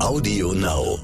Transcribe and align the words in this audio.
Audio 0.00 0.52
Now. 0.52 1.00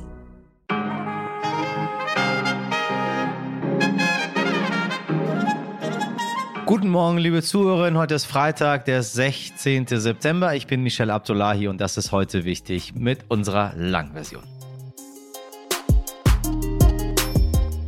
Guten 6.65 6.89
Morgen, 6.89 7.19
liebe 7.19 7.43
Zuhörerinnen. 7.43 7.99
Heute 7.99 8.15
ist 8.15 8.25
Freitag, 8.25 8.85
der 8.85 9.03
16. 9.03 9.87
September. 9.89 10.55
Ich 10.55 10.69
bin 10.69 10.83
Michelle 10.85 11.13
Abdullahi 11.13 11.67
und 11.67 11.81
das 11.81 11.97
ist 11.97 12.13
heute 12.13 12.45
wichtig 12.45 12.95
mit 12.95 13.25
unserer 13.29 13.73
Langversion. 13.77 14.54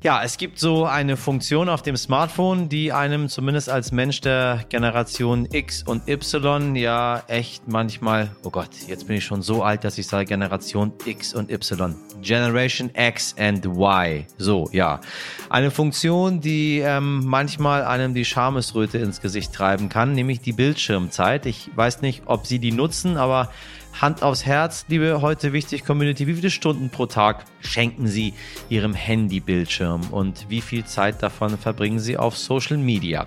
Ja, 0.07 0.23
es 0.23 0.36
gibt 0.36 0.61
so 0.61 0.84
eine 0.84 1.16
Funktion 1.16 1.68
auf 1.68 1.82
dem 1.82 1.96
Smartphone, 1.96 2.68
die 2.68 2.93
einem 2.93 3.29
zumindest 3.29 3.68
als 3.68 3.91
Mensch 3.91 4.20
der 4.20 4.64
Generation 4.68 5.48
X 5.50 5.82
und 5.82 6.06
Y 6.09 6.77
ja 6.77 7.25
echt 7.27 7.66
manchmal, 7.66 8.30
oh 8.45 8.50
Gott, 8.50 8.69
jetzt 8.87 9.09
bin 9.09 9.16
ich 9.16 9.24
schon 9.24 9.42
so 9.42 9.64
alt, 9.64 9.82
dass 9.82 9.98
ich 9.98 10.06
sage 10.06 10.27
Generation 10.27 10.92
X 11.05 11.34
und 11.34 11.50
Y. 11.50 11.96
Generation 12.23 12.88
X 12.95 13.34
and 13.37 13.66
Y. 13.66 14.24
So, 14.38 14.69
ja. 14.70 15.01
Eine 15.51 15.73
Funktion, 15.73 16.41
die 16.41 16.79
ähm, 16.79 17.24
manchmal 17.24 17.82
einem 17.82 18.15
die 18.15 18.24
Schamesröte 18.24 18.98
ins 18.98 19.20
Gesicht 19.20 19.52
treiben 19.52 19.88
kann, 19.88 20.12
nämlich 20.12 20.41
die 20.41 20.52
Bildschirmzeit. 20.52 21.46
Ich 21.46 21.68
weiß 21.74 22.02
nicht, 22.02 22.23
ob 22.27 22.46
Sie 22.46 22.60
die 22.60 22.70
nutzen, 22.70 23.16
aber 23.16 23.51
Hand 24.00 24.23
aufs 24.23 24.45
Herz, 24.45 24.84
liebe 24.88 25.23
heute 25.23 25.55
wichtig 25.55 25.82
Community, 25.82 26.27
wie 26.27 26.34
viele 26.34 26.50
Stunden 26.50 26.91
pro 26.91 27.06
Tag 27.06 27.46
schenken 27.60 28.06
Sie 28.06 28.34
Ihrem 28.68 28.92
Handybildschirm 28.92 30.09
und 30.10 30.50
wie 30.50 30.60
viel 30.60 30.84
Zeit 30.84 31.23
davon 31.23 31.56
verbringen 31.56 31.98
Sie 31.98 32.18
auf 32.18 32.37
Social 32.37 32.77
Media? 32.77 33.27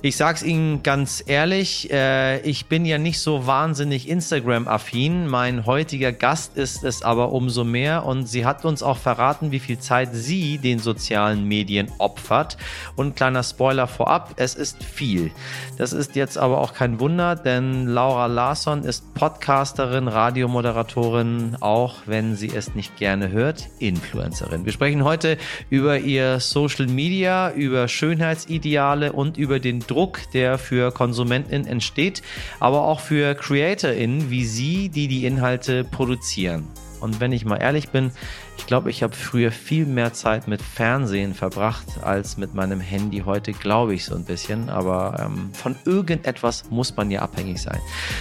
Ich 0.00 0.16
sage 0.16 0.36
es 0.36 0.42
Ihnen 0.42 0.82
ganz 0.82 1.22
ehrlich, 1.26 1.90
äh, 1.90 2.40
ich 2.40 2.66
bin 2.66 2.86
ja 2.86 2.98
nicht 2.98 3.20
so 3.20 3.46
wahnsinnig 3.46 4.08
Instagram-affin. 4.08 5.26
Mein 5.26 5.66
heutiger 5.66 6.12
Gast 6.12 6.56
ist 6.56 6.84
es 6.84 7.02
aber 7.02 7.32
umso 7.32 7.64
mehr 7.64 8.06
und 8.06 8.26
sie 8.26 8.46
hat 8.46 8.64
uns 8.64 8.82
auch 8.82 8.98
verraten, 8.98 9.50
wie 9.50 9.58
viel 9.58 9.78
Zeit 9.78 10.10
sie 10.12 10.58
den 10.58 10.78
sozialen 10.78 11.44
Medien 11.44 11.90
opfert. 11.98 12.56
Und 12.96 13.16
kleiner 13.16 13.42
Spoiler 13.42 13.86
vorab, 13.86 14.34
es 14.36 14.54
ist 14.54 14.82
viel. 14.82 15.32
Das 15.76 15.92
ist 15.92 16.16
jetzt 16.16 16.38
aber 16.38 16.58
auch 16.58 16.74
kein 16.74 17.00
Wunder, 17.00 17.34
denn 17.34 17.86
Laura 17.86 18.26
Larsson 18.26 18.84
ist 18.84 19.14
Podcasterin 19.14 19.98
Moderatorin, 20.04 20.08
Radiomoderatorin, 20.08 21.56
auch 21.60 21.94
wenn 22.06 22.36
sie 22.36 22.50
es 22.54 22.74
nicht 22.74 22.96
gerne 22.96 23.30
hört, 23.30 23.68
Influencerin. 23.78 24.64
Wir 24.64 24.72
sprechen 24.72 25.04
heute 25.04 25.38
über 25.70 25.98
ihr 25.98 26.40
Social 26.40 26.86
Media, 26.86 27.50
über 27.52 27.88
Schönheitsideale 27.88 29.12
und 29.12 29.36
über 29.36 29.60
den 29.60 29.80
Druck, 29.88 30.20
der 30.32 30.58
für 30.58 30.92
KonsumentInnen 30.92 31.66
entsteht, 31.66 32.22
aber 32.60 32.82
auch 32.84 33.00
für 33.00 33.34
CreatorInnen 33.34 34.30
wie 34.30 34.44
sie, 34.44 34.88
die 34.88 35.08
die 35.08 35.26
Inhalte 35.26 35.84
produzieren. 35.84 36.68
Und 37.00 37.20
wenn 37.20 37.32
ich 37.32 37.44
mal 37.44 37.56
ehrlich 37.56 37.90
bin, 37.90 38.10
ich 38.56 38.66
glaube, 38.66 38.90
ich 38.90 39.02
habe 39.02 39.14
früher 39.14 39.52
viel 39.52 39.86
mehr 39.86 40.12
Zeit 40.12 40.48
mit 40.48 40.60
Fernsehen 40.60 41.34
verbracht 41.34 41.86
als 42.02 42.36
mit 42.36 42.54
meinem 42.54 42.80
Handy. 42.80 43.20
Heute 43.20 43.52
glaube 43.52 43.94
ich 43.94 44.04
so 44.04 44.14
ein 44.14 44.24
bisschen, 44.24 44.68
aber 44.68 45.16
ähm, 45.20 45.50
von 45.52 45.76
irgendetwas 45.84 46.70
muss 46.70 46.96
man 46.96 47.10
ja 47.10 47.22
abhängig 47.22 47.62
sein. 47.62 47.78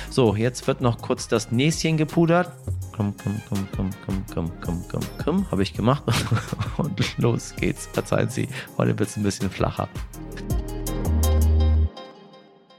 So, 0.10 0.36
jetzt 0.36 0.68
wird 0.68 0.82
noch 0.82 1.02
kurz 1.02 1.28
das 1.28 1.52
Näschen 1.52 1.98
gepudert. 1.98 2.52
Komm, 2.96 3.16
komm, 3.22 3.42
komm, 3.50 3.68
komm, 3.76 3.92
komm, 4.06 4.24
komm, 4.34 4.52
komm, 4.62 4.84
komm, 4.90 5.02
komm, 5.24 5.52
habe 5.52 5.64
ich 5.64 5.74
gemacht. 5.74 6.04
Und 6.78 7.18
los 7.18 7.54
geht's. 7.60 7.90
Verzeihen 7.92 8.30
Sie, 8.30 8.48
heute 8.78 8.98
wird 8.98 9.10
es 9.10 9.18
ein 9.18 9.24
bisschen 9.24 9.50
flacher. 9.50 9.90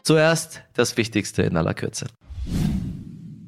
Zuerst 0.08 0.62
das 0.72 0.96
Wichtigste 0.96 1.42
in 1.42 1.58
aller 1.58 1.74
Kürze. 1.74 2.06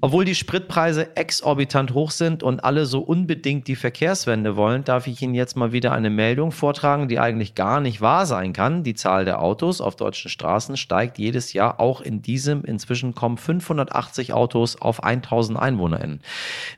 Obwohl 0.02 0.26
die 0.26 0.34
Spritpreise 0.34 1.16
exorbitant 1.16 1.94
hoch 1.94 2.10
sind 2.10 2.42
und 2.42 2.64
alle 2.64 2.84
so 2.84 3.00
unbedingt 3.00 3.66
die 3.66 3.76
Verkehrswende 3.76 4.56
wollen, 4.56 4.84
darf 4.84 5.06
ich 5.06 5.22
Ihnen 5.22 5.34
jetzt 5.34 5.56
mal 5.56 5.72
wieder 5.72 5.92
eine 5.92 6.10
Meldung 6.10 6.52
vortragen, 6.52 7.08
die 7.08 7.18
eigentlich 7.18 7.54
gar 7.54 7.80
nicht 7.80 8.02
wahr 8.02 8.26
sein 8.26 8.52
kann. 8.52 8.82
Die 8.82 8.92
Zahl 8.92 9.24
der 9.24 9.40
Autos 9.40 9.80
auf 9.80 9.96
deutschen 9.96 10.30
Straßen 10.30 10.76
steigt 10.76 11.16
jedes 11.16 11.54
Jahr. 11.54 11.80
Auch 11.80 12.02
in 12.02 12.20
diesem 12.20 12.62
inzwischen 12.64 13.14
kommen 13.14 13.38
580 13.38 14.34
Autos 14.34 14.76
auf 14.76 15.02
1000 15.02 15.58
EinwohnerInnen. 15.58 16.20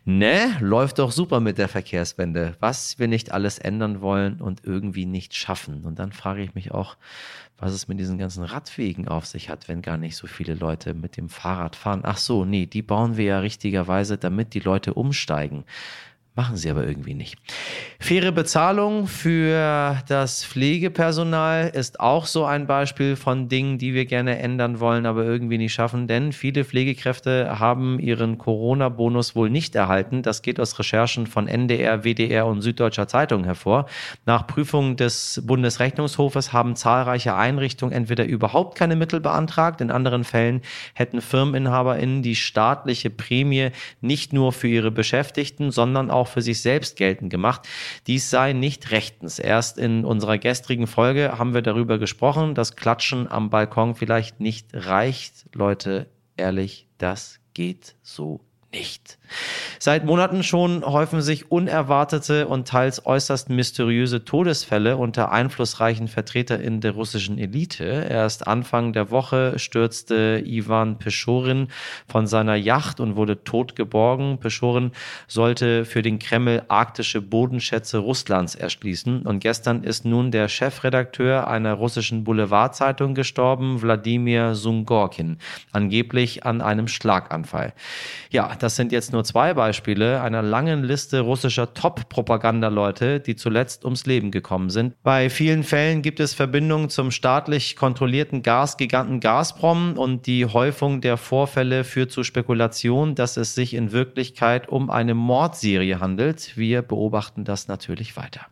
Ne, 0.04 0.56
läuft 0.60 1.00
doch 1.00 1.10
super 1.10 1.40
mit 1.40 1.58
der 1.58 1.68
Verkehrswende. 1.68 2.54
Was 2.60 3.00
wir 3.00 3.08
nicht 3.08 3.32
alles 3.32 3.58
ändern 3.58 4.00
wollen 4.00 4.40
und 4.40 4.64
irgendwie 4.64 5.06
nicht 5.06 5.34
schaffen. 5.34 5.84
Und 5.84 5.98
dann 5.98 6.12
frage 6.12 6.42
ich 6.42 6.54
mich 6.54 6.70
auch, 6.70 6.96
was 7.62 7.74
es 7.74 7.86
mit 7.86 8.00
diesen 8.00 8.18
ganzen 8.18 8.42
Radwegen 8.42 9.06
auf 9.06 9.24
sich 9.24 9.48
hat, 9.48 9.68
wenn 9.68 9.82
gar 9.82 9.96
nicht 9.96 10.16
so 10.16 10.26
viele 10.26 10.54
Leute 10.54 10.94
mit 10.94 11.16
dem 11.16 11.28
Fahrrad 11.28 11.76
fahren. 11.76 12.00
Ach 12.02 12.16
so, 12.16 12.44
nee, 12.44 12.66
die 12.66 12.82
bauen 12.82 13.16
wir 13.16 13.24
ja 13.24 13.38
richtigerweise, 13.38 14.18
damit 14.18 14.54
die 14.54 14.58
Leute 14.58 14.94
umsteigen. 14.94 15.62
Machen 16.34 16.56
sie 16.56 16.70
aber 16.70 16.86
irgendwie 16.86 17.12
nicht. 17.12 17.36
Faire 17.98 18.32
Bezahlung 18.32 19.06
für 19.06 19.98
das 20.08 20.46
Pflegepersonal 20.46 21.68
ist 21.74 22.00
auch 22.00 22.24
so 22.24 22.46
ein 22.46 22.66
Beispiel 22.66 23.16
von 23.16 23.48
Dingen, 23.50 23.76
die 23.76 23.92
wir 23.92 24.06
gerne 24.06 24.38
ändern 24.38 24.80
wollen, 24.80 25.04
aber 25.04 25.24
irgendwie 25.24 25.58
nicht 25.58 25.74
schaffen, 25.74 26.06
denn 26.06 26.32
viele 26.32 26.64
Pflegekräfte 26.64 27.58
haben 27.58 28.00
ihren 28.00 28.38
Corona-Bonus 28.38 29.36
wohl 29.36 29.50
nicht 29.50 29.74
erhalten. 29.74 30.22
Das 30.22 30.40
geht 30.40 30.58
aus 30.58 30.78
Recherchen 30.78 31.26
von 31.26 31.48
NDR, 31.48 32.02
WDR 32.02 32.46
und 32.46 32.62
Süddeutscher 32.62 33.08
Zeitung 33.08 33.44
hervor. 33.44 33.84
Nach 34.24 34.46
Prüfung 34.46 34.96
des 34.96 35.42
Bundesrechnungshofes 35.44 36.54
haben 36.54 36.76
zahlreiche 36.76 37.34
Einrichtungen 37.34 37.92
entweder 37.92 38.24
überhaupt 38.24 38.78
keine 38.78 38.96
Mittel 38.96 39.20
beantragt, 39.20 39.82
in 39.82 39.90
anderen 39.90 40.24
Fällen 40.24 40.62
hätten 40.94 41.20
FirmeninhaberInnen 41.20 42.22
die 42.22 42.36
staatliche 42.36 43.10
Prämie 43.10 43.68
nicht 44.00 44.32
nur 44.32 44.52
für 44.52 44.68
ihre 44.68 44.90
Beschäftigten, 44.90 45.70
sondern 45.70 46.10
auch 46.10 46.21
auch 46.22 46.28
für 46.28 46.40
sich 46.40 46.62
selbst 46.62 46.96
geltend 46.96 47.30
gemacht. 47.30 47.68
Dies 48.06 48.30
sei 48.30 48.52
nicht 48.52 48.92
rechtens. 48.92 49.40
Erst 49.40 49.76
in 49.76 50.04
unserer 50.04 50.38
gestrigen 50.38 50.86
Folge 50.86 51.36
haben 51.36 51.52
wir 51.52 51.62
darüber 51.62 51.98
gesprochen, 51.98 52.54
dass 52.54 52.76
Klatschen 52.76 53.28
am 53.30 53.50
Balkon 53.50 53.96
vielleicht 53.96 54.38
nicht 54.38 54.68
reicht. 54.72 55.46
Leute, 55.52 56.06
ehrlich, 56.36 56.86
das 56.98 57.40
geht 57.54 57.96
so 58.02 58.40
nicht. 58.72 59.18
Seit 59.78 60.04
Monaten 60.04 60.42
schon 60.42 60.84
häufen 60.84 61.22
sich 61.22 61.50
unerwartete 61.50 62.46
und 62.46 62.68
teils 62.68 63.04
äußerst 63.04 63.48
mysteriöse 63.48 64.24
Todesfälle 64.24 64.96
unter 64.96 65.32
einflussreichen 65.32 66.08
VertreterInnen 66.08 66.80
der 66.80 66.92
russischen 66.92 67.38
Elite. 67.38 67.84
Erst 68.08 68.46
Anfang 68.46 68.92
der 68.92 69.10
Woche 69.10 69.58
stürzte 69.58 70.42
Ivan 70.44 70.98
Peschorin 70.98 71.68
von 72.06 72.26
seiner 72.26 72.54
Yacht 72.54 73.00
und 73.00 73.16
wurde 73.16 73.42
tot 73.44 73.74
geborgen. 73.74 74.38
Peschorin 74.38 74.92
sollte 75.26 75.84
für 75.84 76.02
den 76.02 76.18
Kreml 76.18 76.62
arktische 76.68 77.20
Bodenschätze 77.20 77.98
Russlands 77.98 78.54
erschließen. 78.54 79.22
Und 79.22 79.40
gestern 79.40 79.82
ist 79.82 80.04
nun 80.04 80.30
der 80.30 80.48
Chefredakteur 80.48 81.48
einer 81.48 81.74
russischen 81.74 82.24
Boulevardzeitung 82.24 83.14
gestorben, 83.14 83.82
Wladimir 83.82 84.54
Sungorkin, 84.54 85.38
angeblich 85.72 86.44
an 86.44 86.60
einem 86.60 86.86
Schlaganfall. 86.86 87.72
Ja, 88.30 88.54
das 88.62 88.76
sind 88.76 88.92
jetzt 88.92 89.12
nur 89.12 89.24
zwei 89.24 89.54
Beispiele 89.54 90.20
einer 90.20 90.42
langen 90.42 90.84
Liste 90.84 91.20
russischer 91.20 91.74
Top-Propagandaleute, 91.74 93.20
die 93.20 93.34
zuletzt 93.34 93.84
ums 93.84 94.06
Leben 94.06 94.30
gekommen 94.30 94.70
sind. 94.70 94.94
Bei 95.02 95.30
vielen 95.30 95.64
Fällen 95.64 96.02
gibt 96.02 96.20
es 96.20 96.34
Verbindungen 96.34 96.88
zum 96.88 97.10
staatlich 97.10 97.76
kontrollierten 97.76 98.42
Gasgiganten 98.42 99.20
Gazprom 99.20 99.98
und 99.98 100.26
die 100.26 100.46
Häufung 100.46 101.00
der 101.00 101.16
Vorfälle 101.16 101.84
führt 101.84 102.12
zu 102.12 102.22
Spekulationen, 102.22 103.14
dass 103.14 103.36
es 103.36 103.54
sich 103.54 103.74
in 103.74 103.92
Wirklichkeit 103.92 104.68
um 104.68 104.90
eine 104.90 105.14
Mordserie 105.14 106.00
handelt. 106.00 106.56
Wir 106.56 106.82
beobachten 106.82 107.44
das 107.44 107.68
natürlich 107.68 108.16
weiter. 108.16 108.46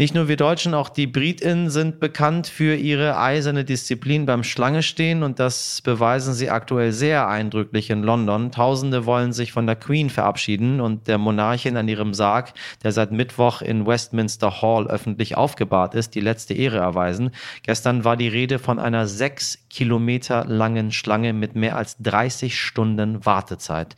Nicht 0.00 0.14
nur 0.14 0.28
wir 0.28 0.36
Deutschen, 0.36 0.74
auch 0.74 0.90
die 0.90 1.08
Britinnen 1.08 1.70
sind 1.70 1.98
bekannt 1.98 2.46
für 2.46 2.76
ihre 2.76 3.18
eiserne 3.18 3.64
Disziplin 3.64 4.26
beim 4.26 4.44
Schlangestehen 4.44 5.24
und 5.24 5.40
das 5.40 5.80
beweisen 5.82 6.34
sie 6.34 6.50
aktuell 6.50 6.92
sehr 6.92 7.26
eindrücklich 7.26 7.90
in 7.90 8.04
London. 8.04 8.52
Tausende 8.52 9.06
wollen 9.06 9.32
sich 9.32 9.50
von 9.50 9.66
der 9.66 9.74
Queen 9.74 10.08
verabschieden 10.08 10.80
und 10.80 11.08
der 11.08 11.18
Monarchin 11.18 11.76
an 11.76 11.88
ihrem 11.88 12.14
Sarg, 12.14 12.52
der 12.84 12.92
seit 12.92 13.10
Mittwoch 13.10 13.60
in 13.60 13.88
Westminster 13.88 14.62
Hall 14.62 14.86
öffentlich 14.86 15.36
aufgebahrt 15.36 15.96
ist, 15.96 16.14
die 16.14 16.20
letzte 16.20 16.54
Ehre 16.54 16.78
erweisen. 16.78 17.32
Gestern 17.64 18.04
war 18.04 18.16
die 18.16 18.28
Rede 18.28 18.60
von 18.60 18.78
einer 18.78 19.08
sechs 19.08 19.58
Kilometer 19.68 20.44
langen 20.44 20.92
Schlange 20.92 21.32
mit 21.32 21.56
mehr 21.56 21.76
als 21.76 21.96
30 21.98 22.56
Stunden 22.56 23.26
Wartezeit. 23.26 23.96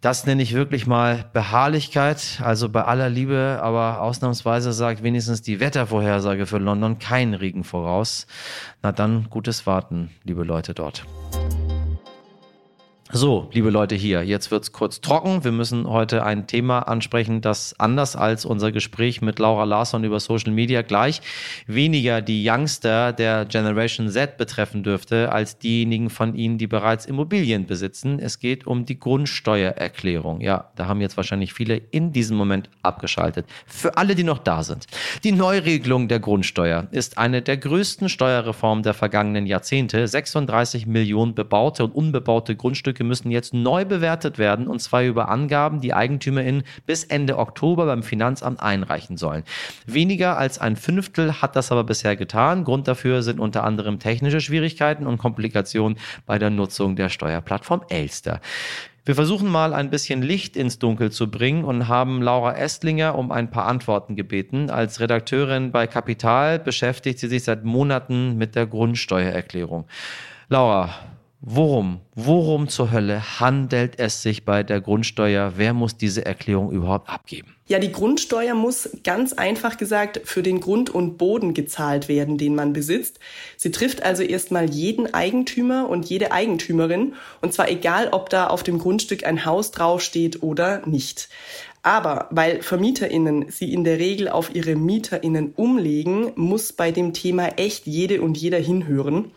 Das 0.00 0.24
nenne 0.24 0.42
ich 0.42 0.54
wirklich 0.54 0.86
mal 0.86 1.26
Beharrlichkeit, 1.34 2.40
also 2.42 2.70
bei 2.70 2.84
aller 2.84 3.10
Liebe, 3.10 3.58
aber 3.60 4.00
ausnahmsweise 4.00 4.72
sagt 4.72 5.02
wenigstens 5.02 5.42
die 5.42 5.60
Wettervorhersage 5.60 6.46
für 6.46 6.56
London 6.56 6.98
keinen 6.98 7.34
Regen 7.34 7.64
voraus. 7.64 8.26
Na 8.82 8.92
dann, 8.92 9.26
gutes 9.28 9.66
Warten, 9.66 10.10
liebe 10.24 10.42
Leute 10.42 10.72
dort. 10.72 11.04
So, 13.12 13.48
liebe 13.52 13.70
Leute 13.70 13.96
hier, 13.96 14.22
jetzt 14.22 14.52
wird's 14.52 14.70
kurz 14.70 15.00
trocken. 15.00 15.42
Wir 15.42 15.50
müssen 15.50 15.88
heute 15.88 16.22
ein 16.24 16.46
Thema 16.46 16.82
ansprechen, 16.82 17.40
das 17.40 17.74
anders 17.76 18.14
als 18.14 18.44
unser 18.44 18.70
Gespräch 18.70 19.20
mit 19.20 19.40
Laura 19.40 19.64
Larsson 19.64 20.04
über 20.04 20.20
Social 20.20 20.52
Media 20.52 20.82
gleich 20.82 21.20
weniger 21.66 22.22
die 22.22 22.48
Youngster 22.48 23.12
der 23.12 23.46
Generation 23.46 24.08
Z 24.08 24.36
betreffen 24.36 24.84
dürfte, 24.84 25.32
als 25.32 25.58
diejenigen 25.58 26.08
von 26.08 26.36
ihnen, 26.36 26.56
die 26.56 26.68
bereits 26.68 27.04
Immobilien 27.04 27.66
besitzen. 27.66 28.20
Es 28.20 28.38
geht 28.38 28.68
um 28.68 28.84
die 28.84 29.00
Grundsteuererklärung. 29.00 30.40
Ja, 30.40 30.70
da 30.76 30.86
haben 30.86 31.00
jetzt 31.00 31.16
wahrscheinlich 31.16 31.52
viele 31.52 31.78
in 31.78 32.12
diesem 32.12 32.36
Moment 32.36 32.70
abgeschaltet. 32.82 33.44
Für 33.66 33.96
alle, 33.96 34.14
die 34.14 34.22
noch 34.22 34.38
da 34.38 34.62
sind. 34.62 34.86
Die 35.24 35.32
Neuregelung 35.32 36.06
der 36.06 36.20
Grundsteuer 36.20 36.86
ist 36.92 37.18
eine 37.18 37.42
der 37.42 37.56
größten 37.56 38.08
Steuerreformen 38.08 38.84
der 38.84 38.94
vergangenen 38.94 39.46
Jahrzehnte. 39.46 40.06
36 40.06 40.86
Millionen 40.86 41.34
bebaute 41.34 41.82
und 41.82 41.92
unbebaute 41.92 42.54
Grundstücke 42.54 42.99
Grundstücke 43.00 43.04
müssen 43.04 43.30
jetzt 43.30 43.54
neu 43.54 43.84
bewertet 43.84 44.38
werden 44.38 44.68
und 44.68 44.80
zwar 44.80 45.02
über 45.02 45.28
Angaben, 45.28 45.80
die 45.80 45.94
EigentümerInnen 45.94 46.62
bis 46.86 47.04
Ende 47.04 47.38
Oktober 47.38 47.86
beim 47.86 48.02
Finanzamt 48.02 48.60
einreichen 48.60 49.16
sollen. 49.16 49.42
Weniger 49.86 50.36
als 50.36 50.58
ein 50.58 50.76
Fünftel 50.76 51.40
hat 51.40 51.56
das 51.56 51.72
aber 51.72 51.84
bisher 51.84 52.16
getan. 52.16 52.64
Grund 52.64 52.86
dafür 52.86 53.22
sind 53.22 53.40
unter 53.40 53.64
anderem 53.64 53.98
technische 53.98 54.40
Schwierigkeiten 54.40 55.06
und 55.06 55.18
Komplikationen 55.18 55.98
bei 56.26 56.38
der 56.38 56.50
Nutzung 56.50 56.96
der 56.96 57.08
Steuerplattform 57.08 57.82
Elster. 57.88 58.40
Wir 59.06 59.14
versuchen 59.14 59.48
mal 59.48 59.72
ein 59.72 59.88
bisschen 59.88 60.20
Licht 60.22 60.56
ins 60.56 60.78
Dunkel 60.78 61.10
zu 61.10 61.30
bringen 61.30 61.64
und 61.64 61.88
haben 61.88 62.20
Laura 62.20 62.54
Estlinger 62.54 63.16
um 63.16 63.32
ein 63.32 63.50
paar 63.50 63.66
Antworten 63.66 64.14
gebeten. 64.14 64.68
Als 64.68 65.00
Redakteurin 65.00 65.72
bei 65.72 65.86
Kapital 65.86 66.58
beschäftigt 66.58 67.18
sie 67.18 67.28
sich 67.28 67.44
seit 67.44 67.64
Monaten 67.64 68.36
mit 68.36 68.54
der 68.54 68.66
Grundsteuererklärung. 68.66 69.86
Laura, 70.50 70.90
Worum, 71.42 72.00
worum 72.14 72.68
zur 72.68 72.92
Hölle 72.92 73.40
handelt 73.40 73.98
es 73.98 74.20
sich 74.20 74.44
bei 74.44 74.62
der 74.62 74.82
Grundsteuer? 74.82 75.54
Wer 75.56 75.72
muss 75.72 75.96
diese 75.96 76.26
Erklärung 76.26 76.70
überhaupt 76.70 77.08
abgeben? 77.08 77.56
Ja, 77.66 77.78
die 77.78 77.92
Grundsteuer 77.92 78.54
muss 78.54 78.90
ganz 79.04 79.32
einfach 79.32 79.78
gesagt 79.78 80.20
für 80.24 80.42
den 80.42 80.60
Grund 80.60 80.90
und 80.90 81.16
Boden 81.16 81.54
gezahlt 81.54 82.08
werden, 82.08 82.36
den 82.36 82.54
man 82.54 82.74
besitzt. 82.74 83.20
Sie 83.56 83.70
trifft 83.70 84.02
also 84.02 84.22
erstmal 84.22 84.68
jeden 84.68 85.14
Eigentümer 85.14 85.88
und 85.88 86.10
jede 86.10 86.30
Eigentümerin, 86.30 87.14
und 87.40 87.54
zwar 87.54 87.70
egal, 87.70 88.08
ob 88.12 88.28
da 88.28 88.48
auf 88.48 88.62
dem 88.62 88.78
Grundstück 88.78 89.24
ein 89.24 89.46
Haus 89.46 89.70
draufsteht 89.70 90.42
oder 90.42 90.86
nicht. 90.86 91.30
Aber 91.82 92.26
weil 92.30 92.60
VermieterInnen 92.60 93.46
sie 93.48 93.72
in 93.72 93.84
der 93.84 93.98
Regel 93.98 94.28
auf 94.28 94.54
ihre 94.54 94.76
MieterInnen 94.76 95.54
umlegen, 95.56 96.32
muss 96.34 96.74
bei 96.74 96.92
dem 96.92 97.14
Thema 97.14 97.48
echt 97.56 97.86
jede 97.86 98.20
und 98.20 98.36
jeder 98.36 98.58
hinhören. 98.58 99.30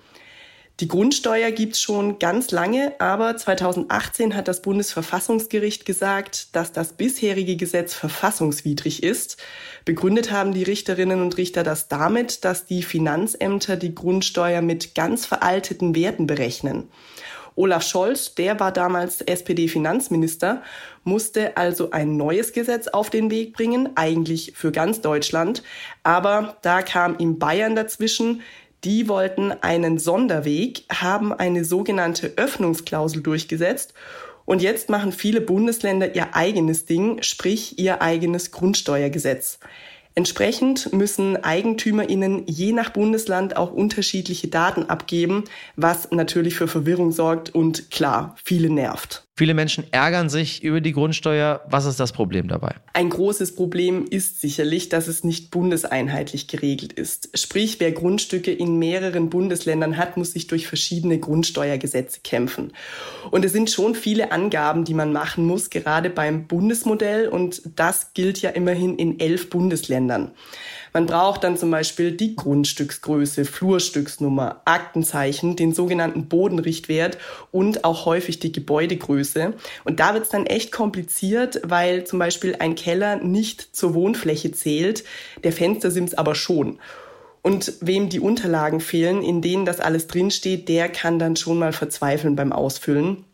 Die 0.80 0.88
Grundsteuer 0.88 1.52
gibt's 1.52 1.80
schon 1.80 2.18
ganz 2.18 2.50
lange, 2.50 3.00
aber 3.00 3.38
2018 3.38 4.36
hat 4.36 4.48
das 4.48 4.64
Bundesverfassungsgericht 4.64 5.86
gesagt, 5.86 6.56
dass 6.56 6.72
das 6.72 6.94
bisherige 6.94 7.56
Gesetz 7.58 7.94
verfassungswidrig 7.94 9.04
ist. 9.04 9.38
Begründet 9.86 10.31
haben 10.31 10.52
die 10.52 10.64
Richterinnen 10.64 11.22
und 11.22 11.38
Richter 11.38 11.64
das 11.64 11.90
damit, 11.90 12.44
dass 12.44 12.66
die 12.66 12.81
Finanzämter 12.81 13.78
die 13.78 13.94
Grundsteuer 13.94 14.62
mit 14.62 14.96
ganz 14.96 15.28
veralteten 15.28 15.94
Werten 15.96 16.25
berechnen. 16.25 16.90
Olaf 17.56 17.84
Scholz, 17.84 18.34
der 18.34 18.60
war 18.60 18.72
damals 18.72 19.22
SPD-Finanzminister, 19.22 20.64
musste 21.04 21.56
also 21.56 21.92
ein 21.92 22.18
neues 22.18 22.52
Gesetz 22.52 22.88
auf 22.88 23.12
den 23.12 23.30
Weg 23.30 23.54
bringen, 23.54 23.90
eigentlich 23.96 24.54
für 24.56 24.72
ganz 24.72 25.02
Deutschland. 25.02 25.62
Aber 26.02 26.58
da 26.64 26.81
kam 26.81 27.20
ihm 27.20 27.38
Bayern 27.38 27.75
dazwischen, 27.75 28.42
die 28.83 29.07
wollten 29.07 29.51
einen 29.51 29.97
Sonderweg, 29.97 30.83
haben 30.91 31.33
eine 31.33 31.63
sogenannte 31.63 32.33
Öffnungsklausel 32.35 33.21
durchgesetzt 33.21 33.94
und 34.45 34.62
jetzt 34.62 34.89
machen 34.89 35.12
viele 35.12 35.41
Bundesländer 35.41 36.15
ihr 36.15 36.35
eigenes 36.35 36.85
Ding, 36.85 37.21
sprich 37.21 37.80
ihr 37.80 38.01
eigenes 38.01 38.51
Grundsteuergesetz. 38.51 39.59
Entsprechend 40.15 40.94
müssen 40.94 41.44
EigentümerInnen 41.44 42.44
je 42.45 42.71
nach 42.71 42.91
Bundesland 42.91 43.57
auch 43.57 43.71
unterschiedliche 43.74 44.47
Daten 44.47 44.83
abgeben, 44.83 45.45
was 45.75 46.12
natürlich 46.12 46.56
für 46.56 46.68
Verwirrung 46.68 47.12
sorgt 47.12 47.56
und 47.56 47.89
klar, 47.89 48.36
viele 48.44 48.69
nervt. 48.69 49.25
Viele 49.35 49.56
Menschen 49.56 49.85
ärgern 49.91 50.30
sich 50.30 50.62
über 50.62 50.80
die 50.80 50.91
Grundsteuer. 50.91 51.62
Was 51.68 51.85
ist 51.85 52.00
das 52.00 52.12
Problem 52.12 52.47
dabei? 52.47 52.75
Ein 52.94 53.09
großes 53.09 53.56
Problem 53.56 54.06
ist 54.07 54.41
sicherlich, 54.41 54.89
dass 54.89 55.07
es 55.07 55.24
nicht 55.24 55.50
bundeseinheitlich 55.50 56.47
geregelt 56.47 56.94
ist. 56.94 57.35
Sprich, 57.35 57.80
wer 57.80 57.91
Grundstücke 57.91 58.51
in 58.51 58.77
mehreren 58.77 59.31
Bundesländern 59.31 59.97
hat, 59.97 60.18
muss 60.18 60.33
sich 60.33 60.45
durch 60.45 60.68
verschiedene 60.68 61.18
Grundsteuergesetze 61.18 62.19
kämpfen. 62.24 62.74
Und 63.31 63.44
es 63.44 63.53
sind 63.53 63.71
schon 63.71 63.95
viele 63.95 64.31
Angaben, 64.31 64.83
die 64.83 64.94
man 64.94 65.12
machen 65.12 65.47
muss, 65.47 65.71
gerade 65.71 66.12
beim 66.12 66.45
Bundesmodell. 66.45 67.27
Und 67.27 67.63
das 67.75 68.13
gilt 68.13 68.39
ja 68.39 68.51
immerhin 68.51 68.97
in 68.97 69.19
elf 69.19 69.50
Bundesländern. 69.50 70.29
Man 70.94 71.07
braucht 71.07 71.44
dann 71.44 71.57
zum 71.57 71.72
Beispiel 71.72 72.12
die 72.12 72.36
Grundstücksgröße, 72.36 73.45
Flurstücksnummer, 73.45 74.62
Aktenzeichen, 74.66 75.56
den 75.56 75.74
sogenannten 75.74 76.28
Bodenrichtwert 76.28 77.18
und 77.51 77.84
auch 77.84 78.06
häufig 78.06 78.40
die 78.40 78.51
Gebäudegröße. 78.51 79.54
Und 79.84 80.00
da 80.00 80.13
wird 80.13 80.25
es 80.25 80.30
dann 80.30 80.45
echt 80.45 80.72
kompliziert, 80.72 81.62
weil 81.63 82.04
zum 82.04 82.19
Beispiel 82.19 82.57
ein 82.60 82.75
Keller 82.75 83.16
nicht 83.16 83.75
zur 83.75 83.95
Wohnfläche 83.95 84.51
zählt, 84.51 85.04
der 85.44 85.51
Fenstersims 85.51 86.13
aber 86.13 86.36
schon. 86.36 86.78
Und 87.42 87.74
wem 87.81 88.07
die 88.10 88.19
Unterlagen 88.19 88.80
fehlen, 88.80 89.24
in 89.24 89.42
denen 89.42 89.66
das 89.66 89.80
alles 89.80 90.07
drinsteht, 90.07 90.69
der 90.69 90.89
kann 90.89 91.18
dann 91.18 91.36
schon 91.36 91.57
mal 91.60 91.74
verzweifeln 91.74 92.36
beim 92.36 92.54
Ausfüllen. 92.54 93.25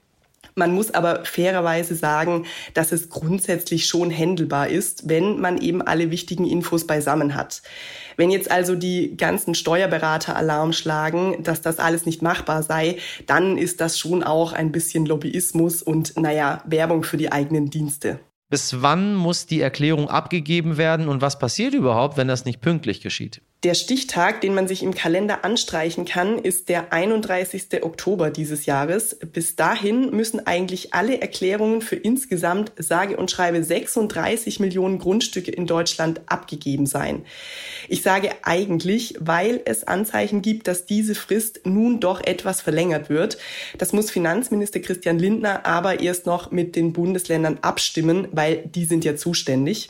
Man 0.59 0.73
muss 0.73 0.93
aber 0.93 1.23
fairerweise 1.23 1.95
sagen, 1.95 2.45
dass 2.73 2.91
es 2.91 3.09
grundsätzlich 3.09 3.85
schon 3.85 4.09
händelbar 4.11 4.67
ist, 4.67 5.07
wenn 5.07 5.39
man 5.39 5.57
eben 5.57 5.81
alle 5.81 6.11
wichtigen 6.11 6.45
Infos 6.45 6.85
beisammen 6.85 7.33
hat. 7.33 7.61
Wenn 8.17 8.29
jetzt 8.29 8.51
also 8.51 8.75
die 8.75 9.15
ganzen 9.15 9.55
Steuerberater 9.55 10.35
Alarm 10.35 10.73
schlagen, 10.73 11.41
dass 11.43 11.61
das 11.61 11.79
alles 11.79 12.05
nicht 12.05 12.21
machbar 12.21 12.61
sei, 12.61 12.97
dann 13.25 13.57
ist 13.57 13.79
das 13.79 13.97
schon 13.97 14.21
auch 14.21 14.51
ein 14.51 14.73
bisschen 14.73 15.05
Lobbyismus 15.05 15.81
und, 15.81 16.17
naja, 16.17 16.61
Werbung 16.65 17.03
für 17.03 17.15
die 17.15 17.31
eigenen 17.31 17.69
Dienste. 17.69 18.19
Bis 18.49 18.81
wann 18.81 19.15
muss 19.15 19.45
die 19.45 19.61
Erklärung 19.61 20.09
abgegeben 20.09 20.75
werden 20.75 21.07
und 21.07 21.21
was 21.21 21.39
passiert 21.39 21.73
überhaupt, 21.73 22.17
wenn 22.17 22.27
das 22.27 22.43
nicht 22.43 22.59
pünktlich 22.59 22.99
geschieht? 22.99 23.41
Der 23.63 23.73
Stichtag, 23.73 24.39
den 24.39 24.53
man 24.53 24.69
sich 24.69 24.83
im 24.83 24.95
Kalender 24.95 25.43
anstreichen 25.43 26.05
kann, 26.05 26.39
ist 26.39 26.69
der 26.69 26.93
31. 26.93 27.83
Oktober 27.83 28.29
dieses 28.29 28.65
Jahres. 28.65 29.17
Bis 29.33 29.57
dahin 29.57 30.11
müssen 30.11 30.47
eigentlich 30.47 30.93
alle 30.93 31.19
Erklärungen 31.19 31.81
für 31.81 31.97
insgesamt 31.97 32.71
sage 32.77 33.17
und 33.17 33.29
schreibe 33.29 33.61
36 33.61 34.61
Millionen 34.61 34.97
Grundstücke 34.97 35.51
in 35.51 35.67
Deutschland 35.67 36.21
abgegeben 36.27 36.85
sein. 36.85 37.25
Ich 37.89 38.01
sage 38.01 38.29
eigentlich, 38.43 39.15
weil 39.19 39.59
es 39.65 39.83
Anzeichen 39.83 40.41
gibt, 40.41 40.69
dass 40.69 40.85
diese 40.85 41.13
Frist 41.13 41.59
nun 41.65 41.99
doch 41.99 42.21
etwas 42.23 42.61
verlängert 42.61 43.09
wird. 43.09 43.37
Das 43.77 43.91
muss 43.91 44.09
Finanzminister 44.09 44.79
Christian 44.79 45.19
Lindner 45.19 45.65
aber 45.65 45.99
erst 45.99 46.25
noch 46.27 46.51
mit 46.51 46.77
den 46.77 46.93
Bundesländern 46.93 47.57
abstimmen, 47.61 48.29
weil 48.31 48.63
die 48.73 48.85
sind 48.85 49.03
ja 49.03 49.17
zuständig. 49.17 49.89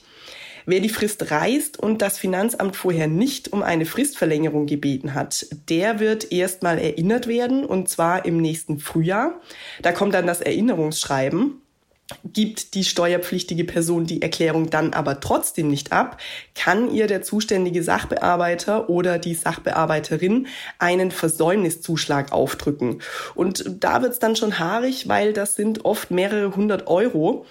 Wer 0.70 0.82
die 0.82 0.90
Frist 0.90 1.32
reißt 1.32 1.80
und 1.80 2.04
das 2.04 2.20
Finanzamt 2.20 2.76
vorher 2.76 3.08
nicht 3.08 3.52
um 3.52 3.64
eine 3.64 3.88
Fristverlängerung 3.88 4.68
gebeten 4.68 5.16
hat, 5.16 5.48
der 5.68 6.00
wird 6.00 6.32
erstmal 6.32 6.78
erinnert 6.78 7.26
werden 7.26 7.66
und 7.66 7.90
zwar 7.90 8.24
im 8.26 8.38
nächsten 8.38 8.78
Frühjahr. 8.78 9.42
Da 9.82 9.94
kommt 9.94 10.14
dann 10.14 10.28
das 10.28 10.42
Erinnerungsschreiben. 10.42 11.60
Gibt 12.24 12.76
die 12.76 12.84
steuerpflichtige 12.84 13.64
Person 13.64 14.06
die 14.06 14.22
Erklärung 14.22 14.70
dann 14.70 14.94
aber 14.94 15.20
trotzdem 15.20 15.70
nicht 15.70 15.92
ab, 15.92 16.22
kann 16.54 16.94
ihr 16.94 17.08
der 17.08 17.24
zuständige 17.24 17.82
Sachbearbeiter 17.82 18.92
oder 18.92 19.18
die 19.18 19.34
Sachbearbeiterin 19.34 20.46
einen 20.78 21.10
Versäumniszuschlag 21.10 22.32
aufdrücken. 22.32 23.02
Und 23.34 23.66
da 23.80 24.04
wird's 24.04 24.20
dann 24.20 24.36
schon 24.36 24.60
haarig, 24.60 25.08
weil 25.08 25.34
das 25.34 25.56
sind 25.56 25.86
oft 25.86 26.12
mehrere 26.12 26.56
hundert 26.56 26.86
Euro. 26.86 27.48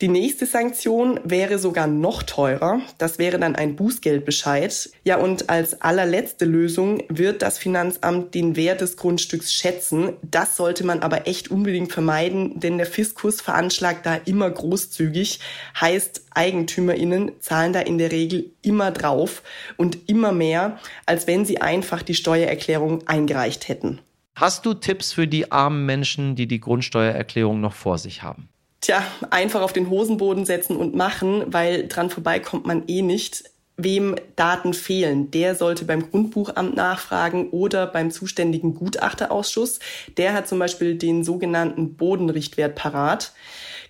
Die 0.00 0.08
nächste 0.08 0.46
Sanktion 0.46 1.20
wäre 1.24 1.58
sogar 1.58 1.86
noch 1.86 2.22
teurer. 2.22 2.80
Das 2.96 3.18
wäre 3.18 3.38
dann 3.38 3.54
ein 3.54 3.76
Bußgeldbescheid. 3.76 4.88
Ja, 5.04 5.18
und 5.18 5.50
als 5.50 5.82
allerletzte 5.82 6.46
Lösung 6.46 7.02
wird 7.10 7.42
das 7.42 7.58
Finanzamt 7.58 8.34
den 8.34 8.56
Wert 8.56 8.80
des 8.80 8.96
Grundstücks 8.96 9.52
schätzen. 9.52 10.14
Das 10.22 10.56
sollte 10.56 10.84
man 10.84 11.00
aber 11.00 11.26
echt 11.26 11.50
unbedingt 11.50 11.92
vermeiden, 11.92 12.58
denn 12.60 12.78
der 12.78 12.86
Fiskus 12.86 13.42
veranschlagt 13.42 14.06
da 14.06 14.14
immer 14.24 14.48
großzügig. 14.48 15.38
Heißt, 15.78 16.24
EigentümerInnen 16.30 17.32
zahlen 17.40 17.74
da 17.74 17.80
in 17.80 17.98
der 17.98 18.10
Regel 18.10 18.52
immer 18.62 18.92
drauf 18.92 19.42
und 19.76 20.08
immer 20.08 20.32
mehr, 20.32 20.78
als 21.04 21.26
wenn 21.26 21.44
sie 21.44 21.60
einfach 21.60 22.02
die 22.02 22.14
Steuererklärung 22.14 23.06
eingereicht 23.06 23.68
hätten. 23.68 23.98
Hast 24.34 24.64
du 24.64 24.72
Tipps 24.72 25.12
für 25.12 25.26
die 25.26 25.52
armen 25.52 25.84
Menschen, 25.84 26.36
die 26.36 26.46
die 26.46 26.60
Grundsteuererklärung 26.60 27.60
noch 27.60 27.74
vor 27.74 27.98
sich 27.98 28.22
haben? 28.22 28.48
Tja, 28.80 29.02
einfach 29.28 29.60
auf 29.60 29.74
den 29.74 29.90
Hosenboden 29.90 30.46
setzen 30.46 30.76
und 30.76 30.94
machen, 30.94 31.44
weil 31.48 31.86
dran 31.86 32.08
vorbei 32.08 32.38
kommt 32.40 32.66
man 32.66 32.84
eh 32.86 33.02
nicht. 33.02 33.44
Wem 33.76 34.16
Daten 34.36 34.74
fehlen, 34.74 35.30
der 35.30 35.54
sollte 35.54 35.86
beim 35.86 36.10
Grundbuchamt 36.10 36.76
nachfragen 36.76 37.50
oder 37.50 37.86
beim 37.86 38.10
zuständigen 38.10 38.74
Gutachterausschuss. 38.74 39.80
Der 40.16 40.34
hat 40.34 40.48
zum 40.48 40.58
Beispiel 40.58 40.96
den 40.96 41.24
sogenannten 41.24 41.96
Bodenrichtwert 41.96 42.74
parat. 42.74 43.32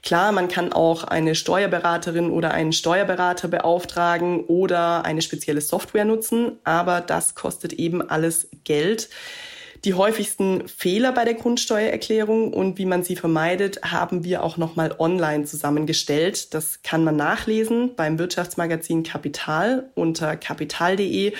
Klar, 0.02 0.32
man 0.32 0.48
kann 0.48 0.72
auch 0.72 1.04
eine 1.04 1.34
Steuerberaterin 1.34 2.30
oder 2.30 2.52
einen 2.52 2.72
Steuerberater 2.72 3.48
beauftragen 3.48 4.44
oder 4.44 5.04
eine 5.04 5.22
spezielle 5.22 5.60
Software 5.60 6.04
nutzen, 6.04 6.58
aber 6.64 7.00
das 7.00 7.34
kostet 7.34 7.74
eben 7.74 8.08
alles 8.08 8.48
Geld. 8.64 9.08
Die 9.84 9.94
häufigsten 9.94 10.68
Fehler 10.68 11.12
bei 11.12 11.24
der 11.24 11.34
Grundsteuererklärung 11.34 12.52
und 12.52 12.76
wie 12.76 12.84
man 12.84 13.02
sie 13.02 13.16
vermeidet, 13.16 13.80
haben 13.82 14.24
wir 14.24 14.42
auch 14.42 14.58
nochmal 14.58 14.94
online 14.98 15.44
zusammengestellt. 15.44 16.52
Das 16.52 16.82
kann 16.82 17.02
man 17.02 17.16
nachlesen 17.16 17.94
beim 17.96 18.18
Wirtschaftsmagazin 18.18 19.04
Kapital 19.04 19.90
unter 19.94 20.36
kapital.de 20.36 21.32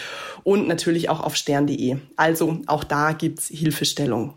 und 0.42 0.68
natürlich 0.68 1.10
auch 1.10 1.20
auf 1.20 1.36
stern.de. 1.36 1.98
Also 2.16 2.62
auch 2.66 2.84
da 2.84 3.12
gibt's 3.12 3.48
Hilfestellung. 3.48 4.34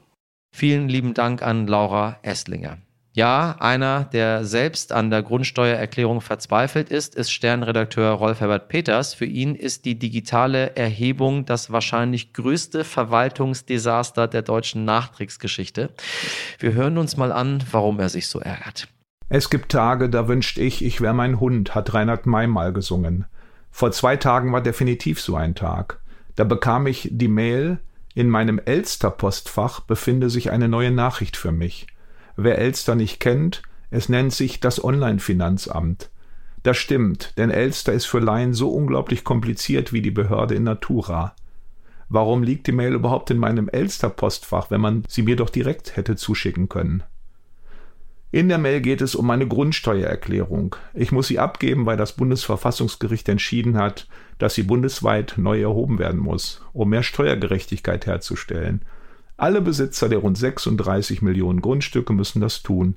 Vielen 0.53 0.89
lieben 0.89 1.13
Dank 1.13 1.41
an 1.41 1.65
Laura 1.67 2.19
Esslinger. 2.23 2.77
Ja, 3.15 3.57
einer, 3.59 4.05
der 4.05 4.43
selbst 4.43 4.91
an 4.91 5.11
der 5.11 5.21
Grundsteuererklärung 5.21 6.19
verzweifelt 6.19 6.89
ist, 6.89 7.13
ist 7.13 7.31
Sternredakteur 7.31 8.11
Rolf 8.13 8.39
Herbert 8.39 8.69
Peters. 8.69 9.13
Für 9.13 9.25
ihn 9.25 9.53
ist 9.53 9.85
die 9.85 9.99
digitale 9.99 10.75
Erhebung 10.75 11.45
das 11.45 11.71
wahrscheinlich 11.71 12.33
größte 12.33 12.83
Verwaltungsdesaster 12.83 14.27
der 14.27 14.41
deutschen 14.41 14.83
Nachkriegsgeschichte. 14.85 15.91
Wir 16.57 16.73
hören 16.73 16.97
uns 16.97 17.15
mal 17.15 17.31
an, 17.31 17.63
warum 17.69 17.99
er 17.99 18.09
sich 18.09 18.27
so 18.27 18.39
ärgert. 18.39 18.87
Es 19.29 19.51
gibt 19.51 19.71
Tage, 19.71 20.09
da 20.09 20.27
wünscht 20.27 20.57
ich, 20.57 20.83
ich 20.83 20.99
wäre 20.99 21.13
mein 21.13 21.39
Hund, 21.39 21.75
hat 21.75 21.93
Reinhard 21.93 22.25
May 22.25 22.47
mal 22.47 22.73
gesungen. 22.73 23.25
Vor 23.69 23.91
zwei 23.91 24.17
Tagen 24.17 24.51
war 24.53 24.61
definitiv 24.61 25.21
so 25.21 25.35
ein 25.35 25.53
Tag. 25.53 25.99
Da 26.35 26.45
bekam 26.45 26.87
ich 26.87 27.09
die 27.11 27.27
Mail, 27.27 27.77
in 28.15 28.27
meinem 28.27 28.57
Elster-Postfach 28.57 29.81
befinde 29.81 30.31
sich 30.31 30.49
eine 30.49 30.67
neue 30.67 30.89
Nachricht 30.89 31.37
für 31.37 31.51
mich. 31.51 31.85
Wer 32.35 32.57
Elster 32.57 32.95
nicht 32.95 33.19
kennt, 33.19 33.61
es 33.91 34.09
nennt 34.09 34.33
sich 34.33 34.59
das 34.59 34.83
Online-Finanzamt. 34.83 36.09
Das 36.63 36.77
stimmt, 36.77 37.37
denn 37.37 37.51
Elster 37.51 37.93
ist 37.93 38.05
für 38.05 38.19
Laien 38.19 38.53
so 38.53 38.69
unglaublich 38.69 39.23
kompliziert 39.23 39.93
wie 39.93 40.01
die 40.01 40.11
Behörde 40.11 40.55
in 40.55 40.63
Natura. 40.63 41.35
Warum 42.09 42.41
liegt 42.41 42.67
die 42.67 42.71
Mail 42.71 42.93
überhaupt 42.93 43.29
in 43.29 43.37
meinem 43.37 43.69
Elster-Postfach, 43.69 44.71
wenn 44.71 44.81
man 44.81 45.03
sie 45.07 45.21
mir 45.21 45.35
doch 45.35 45.49
direkt 45.49 45.95
hätte 45.95 46.15
zuschicken 46.15 46.69
können? 46.69 47.03
In 48.31 48.49
der 48.49 48.57
Mail 48.57 48.81
geht 48.81 49.01
es 49.01 49.13
um 49.13 49.27
meine 49.27 49.47
Grundsteuererklärung. 49.47 50.75
Ich 50.95 51.11
muss 51.11 51.27
sie 51.27 51.37
abgeben, 51.37 51.85
weil 51.85 51.97
das 51.97 52.13
Bundesverfassungsgericht 52.13 53.29
entschieden 53.29 53.77
hat, 53.77 54.07
dass 54.39 54.55
sie 54.55 54.63
bundesweit 54.63 55.35
neu 55.37 55.61
erhoben 55.61 55.99
werden 55.99 56.19
muss, 56.19 56.63
um 56.73 56.89
mehr 56.89 57.03
Steuergerechtigkeit 57.03 58.07
herzustellen 58.07 58.81
alle 59.37 59.61
Besitzer 59.61 60.09
der 60.09 60.19
rund 60.19 60.37
36 60.37 61.21
Millionen 61.21 61.61
Grundstücke 61.61 62.13
müssen 62.13 62.41
das 62.41 62.63
tun, 62.63 62.95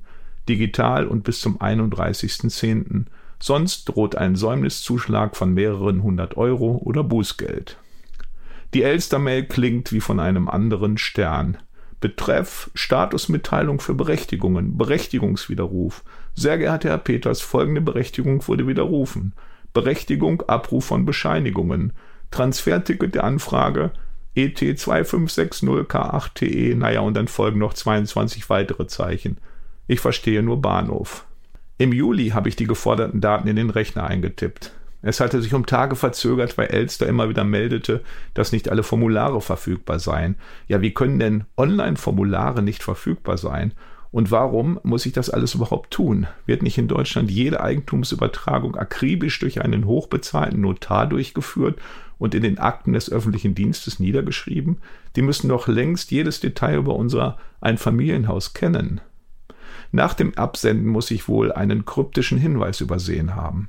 digital 0.49 1.07
und 1.07 1.25
bis 1.25 1.41
zum 1.41 1.59
31.10. 1.59 3.07
Sonst 3.41 3.85
droht 3.87 4.17
ein 4.17 4.37
Säumniszuschlag 4.37 5.37
von 5.37 5.53
mehreren 5.53 6.03
hundert 6.03 6.37
Euro 6.37 6.81
oder 6.85 7.05
Bußgeld. 7.05 7.79
Die 8.75 8.83
Elster-Mail 8.83 9.45
klingt 9.45 9.93
wie 9.93 10.01
von 10.01 10.21
einem 10.21 10.49
anderen 10.49 10.99
Stern. 10.99 11.59
Betreff 12.01 12.71
Statusmitteilung 12.75 13.81
für 13.81 13.95
Berechtigungen, 13.95 14.77
Berechtigungswiderruf. 14.77 16.05
Sehr 16.35 16.59
geehrter 16.59 16.91
Herr 16.91 16.99
Peters, 16.99 17.41
folgende 17.41 17.81
Berechtigung 17.81 18.47
wurde 18.47 18.67
widerrufen. 18.67 19.33
Berechtigung, 19.73 20.43
Abruf 20.43 20.85
von 20.87 21.07
Bescheinigungen. 21.07 21.93
Transferticket 22.31 23.15
der 23.15 23.25
Anfrage 23.25 23.93
ET2560K8TE, 24.37 26.77
naja, 26.77 27.01
und 27.01 27.15
dann 27.15 27.29
folgen 27.29 27.59
noch 27.59 27.75
22 27.75 28.49
weitere 28.51 28.87
Zeichen. 28.87 29.39
Ich 29.87 30.01
verstehe 30.01 30.43
nur 30.43 30.61
Bahnhof. 30.61 31.27
Im 31.79 31.93
Juli 31.93 32.31
habe 32.31 32.49
ich 32.49 32.57
die 32.57 32.67
geforderten 32.67 33.21
Daten 33.21 33.49
in 33.49 33.57
den 33.57 33.71
Rechner 33.71 34.07
eingetippt. 34.07 34.73
Es 35.03 35.21
hatte 35.21 35.41
sich 35.41 35.55
um 35.55 35.67
Tage 35.67 35.95
verzögert, 35.95 36.59
weil 36.59 36.69
Elster 36.69 37.07
immer 37.07 37.29
wieder 37.29 37.45
meldete, 37.45 38.03
dass 38.35 38.51
nicht 38.51 38.71
alle 38.71 38.83
Formulare 38.83 39.41
verfügbar 39.41 40.01
seien. 40.01 40.37
Ja, 40.69 40.81
wie 40.81 40.95
können 40.95 41.19
denn 41.19 41.45
Online-Formulare 41.57 42.63
nicht 42.63 42.83
verfügbar 42.83 43.39
sein? 43.39 43.73
Und 44.11 44.31
warum 44.31 44.81
muss 44.83 45.05
ich 45.05 45.13
das 45.13 45.31
alles 45.31 45.55
überhaupt 45.55 45.93
tun? 45.93 46.27
Wird 46.47 46.63
nicht 46.63 46.79
in 46.79 46.89
Deutschland 46.89 47.31
jede 47.31 47.61
Eigentumsübertragung 47.61 48.75
akribisch 48.75 49.39
durch 49.39 49.61
einen 49.61 49.85
hochbezahlten 49.85 50.61
Notar 50.61 51.07
durchgeführt 51.07 51.79
und 52.19 52.35
in 52.35 52.43
den 52.43 52.59
Akten 52.59 52.93
des 52.93 53.11
öffentlichen 53.11 53.55
Dienstes 53.55 54.01
niedergeschrieben? 54.01 54.79
Die 55.17 55.23
müssen 55.23 55.49
doch 55.49 55.69
längst 55.69 56.11
jedes 56.11 56.41
Detail 56.41 56.77
über 56.77 56.95
unser 56.95 57.39
Einfamilienhaus 57.61 58.55
kennen. 58.55 59.01
Nach 59.93 60.15
dem 60.15 60.37
Absenden 60.37 60.89
muss 60.89 61.11
ich 61.11 61.29
wohl 61.29 61.53
einen 61.53 61.85
kryptischen 61.85 62.39
Hinweis 62.39 62.81
übersehen 62.81 63.35
haben. 63.35 63.69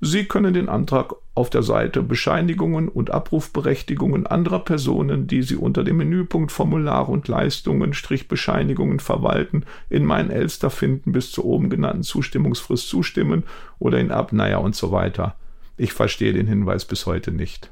Sie 0.00 0.24
können 0.26 0.52
den 0.52 0.68
Antrag 0.68 1.14
auf 1.34 1.50
der 1.50 1.62
Seite 1.62 2.02
Bescheinigungen 2.02 2.88
und 2.88 3.10
Abrufberechtigungen 3.10 4.26
anderer 4.26 4.58
Personen, 4.58 5.26
die 5.26 5.42
Sie 5.42 5.56
unter 5.56 5.82
dem 5.82 5.96
Menüpunkt 5.96 6.52
Formulare 6.52 7.10
und 7.10 7.26
Leistungen 7.26 7.94
Strich 7.94 8.28
Bescheinigungen 8.28 9.00
verwalten, 9.00 9.64
in 9.88 10.04
meinen 10.04 10.30
Elster 10.30 10.70
finden, 10.70 11.12
bis 11.12 11.32
zur 11.32 11.46
oben 11.46 11.70
genannten 11.70 12.02
Zustimmungsfrist 12.02 12.88
zustimmen 12.88 13.44
oder 13.78 13.98
in 13.98 14.10
Ab, 14.10 14.32
naja 14.32 14.58
und 14.58 14.76
so 14.76 14.92
weiter. 14.92 15.36
Ich 15.76 15.92
verstehe 15.92 16.32
den 16.32 16.46
Hinweis 16.46 16.84
bis 16.84 17.06
heute 17.06 17.32
nicht. 17.32 17.70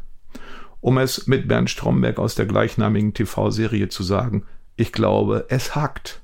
Um 0.80 0.98
es 0.98 1.26
mit 1.26 1.46
Bernd 1.46 1.70
Stromberg 1.70 2.18
aus 2.18 2.34
der 2.34 2.46
gleichnamigen 2.46 3.14
TV-Serie 3.14 3.88
zu 3.88 4.02
sagen, 4.02 4.44
ich 4.76 4.92
glaube, 4.92 5.46
es 5.48 5.76
hackt. 5.76 6.22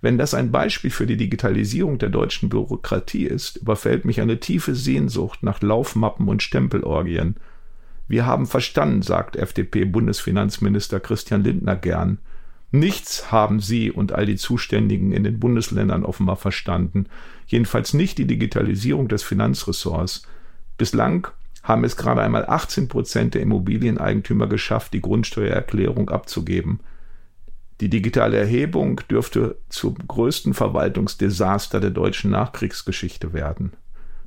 Wenn 0.00 0.18
das 0.18 0.34
ein 0.34 0.50
Beispiel 0.50 0.90
für 0.90 1.06
die 1.06 1.16
Digitalisierung 1.16 1.98
der 1.98 2.08
deutschen 2.08 2.48
Bürokratie 2.48 3.24
ist, 3.24 3.58
überfällt 3.58 4.04
mich 4.04 4.20
eine 4.20 4.40
tiefe 4.40 4.74
Sehnsucht 4.74 5.44
nach 5.44 5.62
Laufmappen 5.62 6.26
und 6.26 6.42
Stempelorgien. 6.42 7.36
Wir 8.08 8.26
haben 8.26 8.46
verstanden, 8.46 9.02
sagt 9.02 9.36
FDP-Bundesfinanzminister 9.36 10.98
Christian 10.98 11.44
Lindner 11.44 11.76
gern. 11.76 12.18
Nichts 12.72 13.30
haben 13.30 13.60
Sie 13.60 13.92
und 13.92 14.12
all 14.12 14.26
die 14.26 14.36
Zuständigen 14.36 15.12
in 15.12 15.22
den 15.22 15.38
Bundesländern 15.38 16.04
offenbar 16.04 16.36
verstanden, 16.36 17.06
jedenfalls 17.46 17.94
nicht 17.94 18.18
die 18.18 18.26
Digitalisierung 18.26 19.06
des 19.06 19.22
Finanzressorts. 19.22 20.26
Bislang 20.82 21.28
haben 21.62 21.84
es 21.84 21.96
gerade 21.96 22.22
einmal 22.22 22.44
18 22.44 22.88
Prozent 22.88 23.34
der 23.34 23.42
Immobilieneigentümer 23.42 24.48
geschafft, 24.48 24.92
die 24.94 25.00
Grundsteuererklärung 25.00 26.10
abzugeben. 26.10 26.80
Die 27.80 27.88
digitale 27.88 28.36
Erhebung 28.36 29.00
dürfte 29.08 29.58
zum 29.68 29.94
größten 29.94 30.54
Verwaltungsdesaster 30.54 31.78
der 31.78 31.90
deutschen 31.90 32.32
Nachkriegsgeschichte 32.32 33.32
werden. 33.32 33.74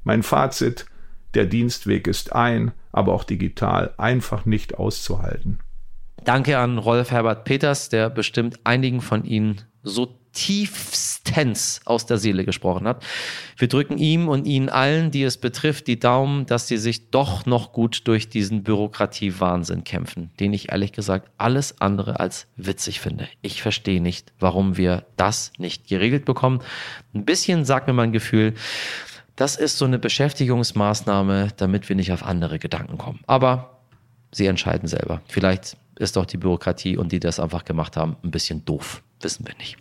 Mein 0.06 0.24
Fazit, 0.24 0.86
der 1.34 1.44
Dienstweg 1.44 2.08
ist 2.08 2.32
ein, 2.32 2.72
aber 2.94 3.12
auch 3.12 3.26
digital 3.26 3.94
einfach 3.98 4.46
nicht 4.46 4.76
auszuhalten. 4.76 5.60
Danke 6.24 6.58
an 6.58 6.78
Rolf 6.78 7.12
Herbert 7.12 7.44
Peters, 7.44 7.90
der 7.90 8.10
bestimmt 8.10 8.62
einigen 8.64 9.02
von 9.02 9.26
Ihnen 9.26 9.64
so 9.84 10.18
tiefstens 10.36 11.82
aus 11.86 12.06
der 12.06 12.18
Seele 12.18 12.46
gesprochen 12.46 12.88
hat. 12.88 13.04
Wir 13.58 13.68
drücken 13.68 13.98
ihm 13.98 14.28
und 14.28 14.46
Ihnen 14.46 14.70
allen, 14.70 15.10
die 15.10 15.24
es 15.24 15.38
betrifft, 15.38 15.88
die 15.88 15.98
Daumen, 15.98 16.46
dass 16.46 16.68
Sie 16.68 16.78
sich 16.78 17.10
doch 17.10 17.46
noch 17.46 17.72
gut 17.74 18.02
durch 18.08 18.30
diesen 18.30 18.62
Bürokratiewahnsinn 18.64 19.84
kämpfen, 19.84 20.30
den 20.40 20.54
ich 20.54 20.72
ehrlich 20.72 20.92
gesagt 20.92 21.32
alles 21.38 21.82
andere 21.82 22.20
als 22.20 22.48
witzig 22.58 23.00
finde. 23.00 23.28
Ich 23.42 23.64
verstehe 23.64 24.02
nicht, 24.02 24.34
warum 24.40 24.78
wir 24.78 25.06
das 25.16 25.52
nicht 25.58 25.88
geregelt 25.88 26.26
bekommen. 26.26 26.62
Ein 27.16 27.26
bisschen 27.26 27.66
sagt 27.66 27.88
mir 27.88 27.94
mein 27.94 28.12
Gefühl, 28.12 28.54
das 29.36 29.56
ist 29.56 29.78
so 29.78 29.86
eine 29.86 30.00
Beschäftigungsmaßnahme, 30.00 31.50
damit 31.58 31.90
wir 31.90 31.96
nicht 31.96 32.12
auf 32.12 32.24
andere 32.24 32.60
Gedanken 32.60 32.98
kommen. 32.98 33.22
Aber 33.26 33.80
Sie 34.32 34.48
entscheiden 34.48 34.90
selber. 34.90 35.22
Vielleicht 35.28 35.78
ist 35.98 36.18
doch 36.18 36.26
die 36.26 36.36
Bürokratie 36.36 36.98
und 36.98 37.14
die 37.14 37.22
das 37.22 37.40
einfach 37.40 37.64
gemacht 37.64 37.96
haben, 37.96 38.18
ein 38.22 38.32
bisschen 38.32 38.66
doof. 38.66 39.02
Wissen 39.22 39.48
wir 39.48 39.56
nicht. 39.56 39.78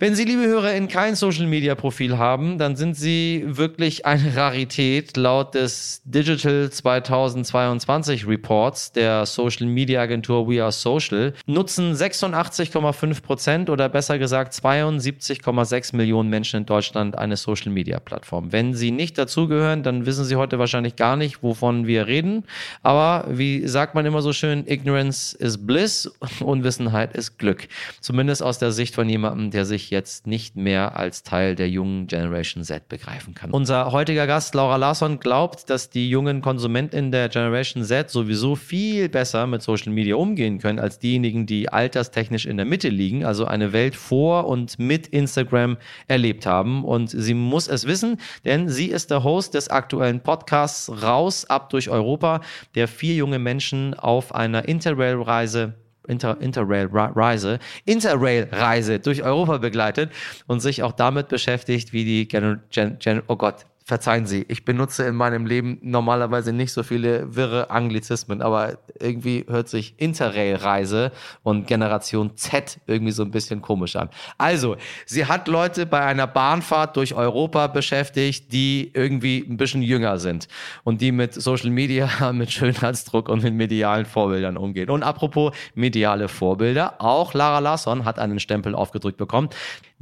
Wenn 0.00 0.16
Sie, 0.16 0.24
liebe 0.24 0.42
HörerInnen, 0.42 0.88
kein 0.88 1.14
Social-Media-Profil 1.14 2.18
haben, 2.18 2.58
dann 2.58 2.74
sind 2.74 2.96
Sie 2.96 3.44
wirklich 3.46 4.04
eine 4.04 4.34
Rarität. 4.34 5.16
Laut 5.16 5.54
des 5.54 6.02
Digital 6.04 6.68
2022 6.68 8.26
Reports 8.26 8.90
der 8.90 9.24
Social-Media-Agentur 9.24 10.48
We 10.48 10.60
Are 10.60 10.72
Social 10.72 11.32
nutzen 11.46 11.94
86,5 11.94 13.22
Prozent 13.22 13.70
oder 13.70 13.88
besser 13.88 14.18
gesagt 14.18 14.54
72,6 14.54 15.94
Millionen 15.94 16.28
Menschen 16.28 16.56
in 16.58 16.66
Deutschland 16.66 17.16
eine 17.16 17.36
Social-Media-Plattform. 17.36 18.50
Wenn 18.50 18.74
Sie 18.74 18.90
nicht 18.90 19.16
dazugehören, 19.16 19.84
dann 19.84 20.06
wissen 20.06 20.24
Sie 20.24 20.34
heute 20.34 20.58
wahrscheinlich 20.58 20.96
gar 20.96 21.14
nicht, 21.14 21.44
wovon 21.44 21.86
wir 21.86 22.08
reden. 22.08 22.46
Aber 22.82 23.26
wie 23.28 23.68
sagt 23.68 23.94
man 23.94 24.04
immer 24.04 24.22
so 24.22 24.32
schön, 24.32 24.66
Ignorance 24.66 25.38
is 25.38 25.64
Bliss, 25.64 26.12
Unwissenheit 26.40 27.14
ist 27.14 27.38
Glück. 27.38 27.68
Zumindest 28.00 28.42
aus 28.42 28.58
der 28.58 28.72
Sicht 28.72 28.96
von 28.96 29.08
jemandem, 29.08 29.52
der 29.52 29.64
sich 29.64 29.83
sich 29.84 29.90
jetzt 29.90 30.26
nicht 30.26 30.56
mehr 30.56 30.96
als 30.96 31.22
Teil 31.22 31.54
der 31.54 31.68
jungen 31.68 32.06
Generation 32.06 32.64
Z 32.64 32.88
begreifen 32.88 33.34
kann. 33.34 33.50
Unser 33.50 33.92
heutiger 33.92 34.26
Gast 34.26 34.54
Laura 34.54 34.76
Larsson 34.76 35.20
glaubt, 35.20 35.68
dass 35.68 35.90
die 35.90 36.08
jungen 36.08 36.40
Konsumenten 36.40 37.10
der 37.10 37.28
Generation 37.28 37.84
Z 37.84 38.10
sowieso 38.10 38.56
viel 38.56 39.08
besser 39.08 39.46
mit 39.46 39.62
Social 39.62 39.92
Media 39.92 40.16
umgehen 40.16 40.58
können 40.58 40.78
als 40.78 40.98
diejenigen, 40.98 41.46
die 41.46 41.68
alterstechnisch 41.68 42.46
in 42.46 42.56
der 42.56 42.66
Mitte 42.66 42.88
liegen, 42.88 43.24
also 43.24 43.44
eine 43.44 43.72
Welt 43.72 43.94
vor 43.94 44.46
und 44.46 44.78
mit 44.78 45.06
Instagram 45.08 45.76
erlebt 46.08 46.46
haben. 46.46 46.84
Und 46.84 47.10
sie 47.10 47.34
muss 47.34 47.68
es 47.68 47.86
wissen, 47.86 48.18
denn 48.44 48.68
sie 48.68 48.86
ist 48.86 49.10
der 49.10 49.22
Host 49.22 49.54
des 49.54 49.68
aktuellen 49.68 50.20
Podcasts 50.20 50.90
Raus 51.02 51.44
ab 51.44 51.68
durch 51.70 51.90
Europa, 51.90 52.40
der 52.74 52.88
vier 52.88 53.14
junge 53.14 53.38
Menschen 53.38 53.94
auf 53.94 54.34
einer 54.34 54.66
Interrail-Reise 54.66 55.74
Inter, 56.06 56.40
Interrail-Reise, 56.40 57.58
Interrail-Reise 57.84 59.00
durch 59.00 59.22
Europa 59.22 59.58
begleitet 59.58 60.10
und 60.46 60.60
sich 60.60 60.82
auch 60.82 60.92
damit 60.92 61.28
beschäftigt, 61.28 61.92
wie 61.92 62.04
die 62.04 62.28
Gen, 62.28 62.60
Gen, 62.70 62.98
Gen 62.98 63.22
oh 63.26 63.36
Gott, 63.36 63.66
verzeihen 63.86 64.24
Sie, 64.24 64.46
ich 64.48 64.64
benutze 64.64 65.04
in 65.04 65.14
meinem 65.14 65.44
Leben 65.44 65.78
normalerweise 65.82 66.54
nicht 66.54 66.72
so 66.72 66.82
viele 66.82 67.36
wirre 67.36 67.68
Anglizismen, 67.68 68.40
aber 68.40 68.78
irgendwie 68.98 69.44
hört 69.46 69.68
sich 69.68 69.94
Interrail-Reise 69.98 71.12
und 71.42 71.66
Generation 71.66 72.34
Z 72.34 72.80
irgendwie 72.86 73.12
so 73.12 73.22
ein 73.22 73.30
bisschen 73.30 73.60
komisch 73.60 73.96
an. 73.96 74.08
Also, 74.38 74.76
sie 75.04 75.26
hat 75.26 75.48
Leute 75.48 75.84
bei 75.84 76.00
einer 76.00 76.26
Bahnfahrt 76.26 76.96
durch 76.96 77.14
Europa 77.14 77.66
beschäftigt, 77.66 78.54
die 78.54 78.90
irgendwie 78.94 79.44
ein 79.46 79.58
bisschen 79.58 79.82
jünger 79.82 80.18
sind 80.18 80.48
und 80.84 81.02
die 81.02 81.12
mit 81.12 81.34
Social 81.34 81.70
Media, 81.70 82.08
mit 82.32 82.50
Schönheitsdruck 82.50 83.28
und 83.28 83.42
mit 83.42 83.52
medialen 83.52 84.06
Vorbildern 84.06 84.56
umgehen. 84.56 84.88
Und 84.88 85.02
apropos 85.02 85.54
mediale 85.74 86.28
Vorbilder, 86.28 87.02
auch 87.02 87.34
Lara 87.34 87.58
Larsson 87.58 88.06
hat 88.06 88.18
einen 88.18 88.40
Stempel 88.40 88.74
aufgedrückt 88.74 89.18
bekommen 89.18 89.50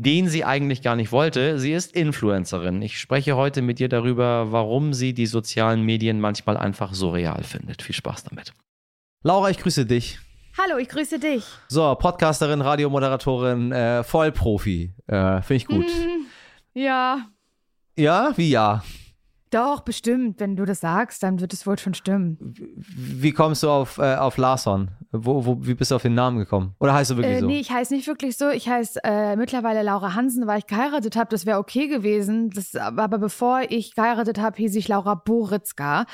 den 0.02 0.28
sie 0.28 0.44
eigentlich 0.44 0.82
gar 0.82 0.97
nicht 0.97 1.12
wollte. 1.12 1.59
Sie 1.59 1.73
ist 1.73 1.94
Influencerin. 1.94 2.82
Ich 2.82 2.99
spreche 2.99 3.37
heute 3.37 3.62
mit 3.62 3.78
ihr 3.80 3.88
darüber, 3.88 4.50
warum 4.50 4.92
sie 4.92 5.14
die 5.14 5.26
sozialen 5.26 5.82
Medien 5.82 6.21
manchmal 6.21 6.56
einfach 6.56 6.92
so 6.92 7.11
real 7.11 7.44
findet. 7.44 7.82
Viel 7.82 7.94
Spaß 7.94 8.25
damit. 8.25 8.52
Laura, 9.23 9.50
ich 9.50 9.59
grüße 9.59 9.87
dich. 9.87 10.18
Hallo, 10.59 10.78
ich 10.78 10.88
grüße 10.88 11.18
dich. 11.18 11.44
So, 11.68 11.94
Podcasterin, 11.94 12.61
Radiomoderatorin, 12.61 13.73
äh, 13.73 14.02
Vollprofi. 14.02 14.92
Äh, 15.06 15.40
Finde 15.42 15.54
ich 15.54 15.66
gut. 15.66 15.87
Mm, 15.87 16.26
ja. 16.78 17.26
Ja, 17.97 18.32
wie 18.37 18.50
ja? 18.50 18.82
Doch, 19.52 19.82
bestimmt. 19.82 20.40
Wenn 20.40 20.56
du 20.56 20.64
das 20.64 20.80
sagst, 20.80 21.23
dann 21.23 21.38
wird 21.38 21.52
es 21.52 21.66
wohl 21.66 21.78
schon 21.78 21.92
stimmen. 21.92 22.54
Wie 22.56 23.32
kommst 23.32 23.62
du 23.62 23.68
auf, 23.68 23.99
äh, 23.99 24.14
auf 24.14 24.38
Larson? 24.38 24.90
Wo, 25.12 25.44
wo, 25.44 25.59
wie 25.61 25.75
bist 25.75 25.90
du 25.90 25.97
auf 25.97 26.02
den 26.02 26.14
Namen 26.14 26.38
gekommen? 26.38 26.75
Oder 26.80 26.94
heißt 26.94 27.11
du 27.11 27.16
wirklich 27.18 27.37
äh, 27.37 27.40
so? 27.40 27.47
Nee, 27.47 27.61
ich 27.61 27.71
heiße 27.71 27.92
nicht 27.92 28.06
wirklich 28.06 28.38
so. 28.38 28.49
Ich 28.49 28.66
heiße 28.66 29.00
äh, 29.04 29.37
mittlerweile 29.37 29.82
Laura 29.82 30.14
Hansen, 30.14 30.47
weil 30.47 30.61
ich 30.61 30.66
geheiratet 30.66 31.16
habe. 31.16 31.28
Das 31.28 31.44
wäre 31.44 31.59
okay 31.59 31.87
gewesen. 31.87 32.49
Das, 32.49 32.75
aber 32.76 33.18
bevor 33.18 33.61
ich 33.68 33.94
geheiratet 33.94 34.40
habe, 34.40 34.56
hieß 34.56 34.75
ich 34.75 34.88
Laura 34.88 35.16
Boritzka. 35.16 36.06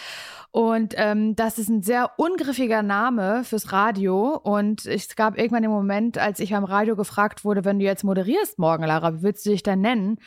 Und 0.51 0.95
ähm, 0.97 1.37
das 1.37 1.61
ist 1.61 1.69
ein 1.69 1.85
sehr 1.85 2.11
ungriffiger 2.17 2.83
Name 2.83 3.45
fürs 3.45 3.71
Radio. 3.71 4.37
Und 4.37 4.85
es 4.85 5.15
gab 5.15 5.39
irgendwann 5.39 5.63
den 5.63 5.71
Moment, 5.71 6.19
als 6.19 6.41
ich 6.41 6.51
beim 6.51 6.65
Radio 6.65 6.97
gefragt 6.97 7.45
wurde, 7.45 7.65
wenn 7.65 7.79
du 7.79 7.85
jetzt 7.85 8.03
moderierst 8.03 8.59
morgen, 8.59 8.83
Laura, 8.83 9.15
wie 9.15 9.23
willst 9.23 9.47
du 9.47 9.51
dich 9.51 9.63
denn 9.63 9.81
nennen? 9.81 10.19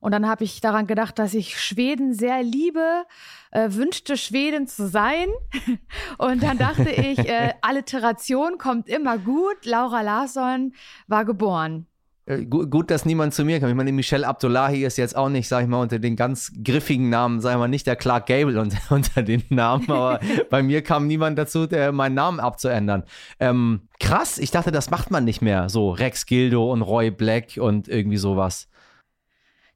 Und 0.00 0.12
dann 0.12 0.26
habe 0.26 0.44
ich 0.44 0.60
daran 0.60 0.86
gedacht, 0.86 1.18
dass 1.18 1.34
ich 1.34 1.60
Schweden 1.60 2.14
sehr 2.14 2.42
liebe, 2.42 3.04
äh, 3.50 3.68
wünschte 3.70 4.16
Schweden 4.16 4.66
zu 4.66 4.88
sein. 4.88 5.28
Und 6.18 6.42
dann 6.42 6.58
dachte 6.58 6.90
ich, 6.90 7.18
äh, 7.18 7.52
Alliteration 7.60 8.58
kommt 8.58 8.88
immer 8.88 9.18
gut. 9.18 9.64
Laura 9.64 10.00
Larsson 10.00 10.72
war 11.06 11.24
geboren. 11.24 11.86
Äh, 12.30 12.44
gut, 12.46 12.90
dass 12.90 13.04
niemand 13.04 13.34
zu 13.34 13.44
mir 13.44 13.60
kam. 13.60 13.68
Ich 13.68 13.74
meine, 13.74 13.92
Michelle 13.92 14.26
Abdullahi 14.26 14.84
ist 14.84 14.96
jetzt 14.98 15.16
auch 15.16 15.28
nicht, 15.28 15.48
sag 15.48 15.62
ich 15.62 15.68
mal, 15.68 15.82
unter 15.82 15.98
den 15.98 16.16
ganz 16.16 16.52
griffigen 16.62 17.10
Namen, 17.10 17.40
sag 17.40 17.52
ich 17.52 17.58
mal, 17.58 17.68
nicht 17.68 17.86
der 17.86 17.96
Clark 17.96 18.26
Gable 18.26 18.60
unter, 18.60 18.78
unter 18.94 19.22
den 19.22 19.42
Namen, 19.48 19.90
aber 19.90 20.20
bei 20.48 20.62
mir 20.62 20.82
kam 20.82 21.06
niemand 21.06 21.38
dazu, 21.38 21.66
der, 21.66 21.92
meinen 21.92 22.14
Namen 22.14 22.40
abzuändern. 22.40 23.04
Ähm, 23.38 23.88
krass, 23.98 24.38
ich 24.38 24.50
dachte, 24.50 24.70
das 24.70 24.90
macht 24.90 25.10
man 25.10 25.24
nicht 25.24 25.42
mehr. 25.42 25.68
So 25.68 25.90
Rex 25.90 26.24
Gildo 26.24 26.72
und 26.72 26.82
Roy 26.82 27.10
Black 27.10 27.58
und 27.58 27.88
irgendwie 27.88 28.18
sowas. 28.18 28.69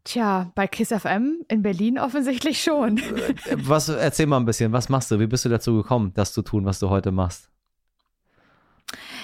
Tja, 0.04 0.52
bei 0.54 0.66
Kiss 0.66 0.88
FM 0.88 1.44
in 1.48 1.62
Berlin 1.62 1.98
offensichtlich 1.98 2.62
schon. 2.62 2.98
Äh, 2.98 3.34
was, 3.54 3.88
erzähl 3.88 4.26
mal 4.26 4.36
ein 4.36 4.44
bisschen, 4.44 4.70
was 4.72 4.90
machst 4.90 5.10
du? 5.10 5.18
Wie 5.18 5.26
bist 5.26 5.46
du 5.46 5.48
dazu 5.48 5.76
gekommen, 5.76 6.12
das 6.14 6.34
zu 6.34 6.42
tun, 6.42 6.66
was 6.66 6.78
du 6.78 6.90
heute 6.90 7.10
machst? 7.10 7.50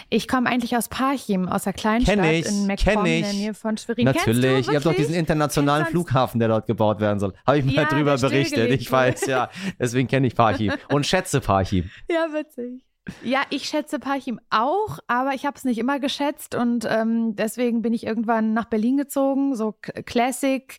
Ich 0.08 0.26
komme 0.26 0.48
eigentlich 0.48 0.76
aus 0.76 0.88
Parchim, 0.88 1.48
aus 1.48 1.64
der 1.64 1.72
Kleinstadt 1.72 2.16
kenn 2.16 2.24
ich, 2.24 2.46
in 2.46 2.66
McComb 2.66 3.06
in 3.06 3.22
der 3.22 3.32
Nähe 3.32 3.54
von 3.54 3.76
Schwerin. 3.76 4.06
Natürlich, 4.06 4.66
ihr 4.68 4.74
habt 4.74 4.86
doch 4.86 4.94
diesen 4.94 5.14
internationalen 5.14 5.86
Flughafen, 5.86 6.40
der 6.40 6.48
dort 6.48 6.66
gebaut 6.66 6.98
werden 6.98 7.20
soll. 7.20 7.34
Habe 7.46 7.58
ich 7.58 7.64
mal 7.64 7.74
ja, 7.74 7.84
drüber 7.84 8.16
berichtet. 8.16 8.70
Ich 8.72 8.90
weiß, 8.90 9.26
ja. 9.26 9.50
Deswegen 9.78 10.08
kenne 10.08 10.26
ich 10.26 10.34
Parchim 10.34 10.72
und 10.90 11.06
schätze 11.06 11.40
Parchim. 11.40 11.90
Ja, 12.10 12.26
witzig. 12.32 12.82
Ja, 13.22 13.42
ich 13.50 13.64
schätze 13.64 13.98
Parchim 13.98 14.40
auch, 14.50 14.98
aber 15.06 15.34
ich 15.34 15.46
habe 15.46 15.56
es 15.56 15.64
nicht 15.64 15.78
immer 15.78 15.98
geschätzt 15.98 16.54
und 16.54 16.86
ähm, 16.88 17.34
deswegen 17.34 17.82
bin 17.82 17.92
ich 17.92 18.06
irgendwann 18.06 18.52
nach 18.52 18.66
Berlin 18.66 18.96
gezogen, 18.96 19.56
so 19.56 19.74
Classic. 20.06 20.78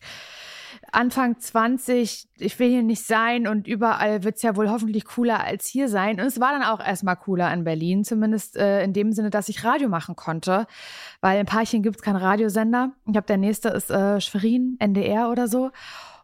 Anfang 0.90 1.38
20, 1.38 2.28
ich 2.38 2.58
will 2.58 2.68
hier 2.68 2.82
nicht 2.82 3.04
sein 3.04 3.46
und 3.46 3.66
überall 3.66 4.24
wird 4.24 4.36
es 4.36 4.42
ja 4.42 4.56
wohl 4.56 4.70
hoffentlich 4.70 5.04
cooler 5.04 5.42
als 5.42 5.66
hier 5.66 5.88
sein. 5.88 6.20
Und 6.20 6.26
es 6.26 6.40
war 6.40 6.52
dann 6.52 6.62
auch 6.62 6.80
erstmal 6.80 7.16
cooler 7.16 7.52
in 7.52 7.64
Berlin, 7.64 8.04
zumindest 8.04 8.56
äh, 8.56 8.82
in 8.84 8.92
dem 8.92 9.12
Sinne, 9.12 9.30
dass 9.30 9.48
ich 9.48 9.64
Radio 9.64 9.88
machen 9.88 10.16
konnte, 10.16 10.66
weil 11.20 11.40
in 11.40 11.46
Parchim 11.46 11.82
gibt 11.82 11.96
es 11.96 12.02
keinen 12.02 12.16
Radiosender. 12.16 12.92
Ich 13.06 13.12
glaube, 13.12 13.26
der 13.26 13.38
nächste 13.38 13.68
ist 13.70 13.90
äh, 13.90 14.20
Schwerin, 14.20 14.76
NDR 14.80 15.30
oder 15.30 15.48
so. 15.48 15.70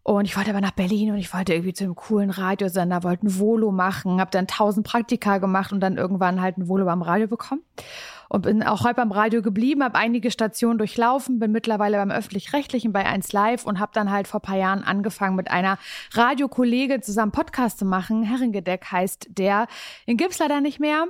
Und 0.09 0.25
ich 0.25 0.39
wollte 0.39 0.49
aber 0.49 0.63
nach 0.63 0.71
Berlin 0.71 1.11
und 1.11 1.19
ich 1.19 1.35
wollte 1.35 1.53
irgendwie 1.53 1.75
zu 1.75 1.85
einem 1.85 1.95
coolen 1.95 2.31
Radiosender, 2.31 3.03
wollte 3.03 3.27
ein 3.27 3.39
Volo 3.39 3.71
machen, 3.71 4.23
habe 4.23 4.31
dann 4.31 4.47
tausend 4.47 4.87
Praktika 4.87 5.37
gemacht 5.37 5.71
und 5.71 5.81
dann 5.81 5.99
irgendwann 5.99 6.41
halt 6.41 6.57
ein 6.57 6.67
Volo 6.67 6.87
beim 6.87 7.03
Radio 7.03 7.27
bekommen. 7.27 7.61
Und 8.31 8.45
bin 8.45 8.63
auch 8.63 8.85
heute 8.85 8.95
beim 8.95 9.13
Radio 9.13 9.43
geblieben, 9.43 9.85
habe 9.85 9.99
einige 9.99 10.31
Stationen 10.31 10.79
durchlaufen, 10.79 11.39
bin 11.39 11.53
mittlerweile 11.53 11.99
beim 11.99 12.11
Öffentlich-Rechtlichen 12.11 12.91
bei 12.91 13.05
1 13.05 13.33
Live 13.33 13.67
und 13.67 13.81
habe 13.81 13.93
dann 13.93 14.11
halt 14.11 14.29
vor 14.29 14.41
paar 14.41 14.57
Jahren 14.57 14.83
angefangen, 14.83 15.37
mit 15.37 15.51
einer 15.51 15.77
Radiokollegin 16.15 17.03
zusammen 17.03 17.33
Podcast 17.33 17.79
zu 17.79 17.85
machen. 17.85 18.23
Herringedeck 18.23 18.91
heißt 18.91 19.29
der. 19.37 19.67
Den 20.07 20.17
gibt's 20.17 20.39
leider 20.39 20.63
nicht 20.63 20.81
mehr. 20.81 21.05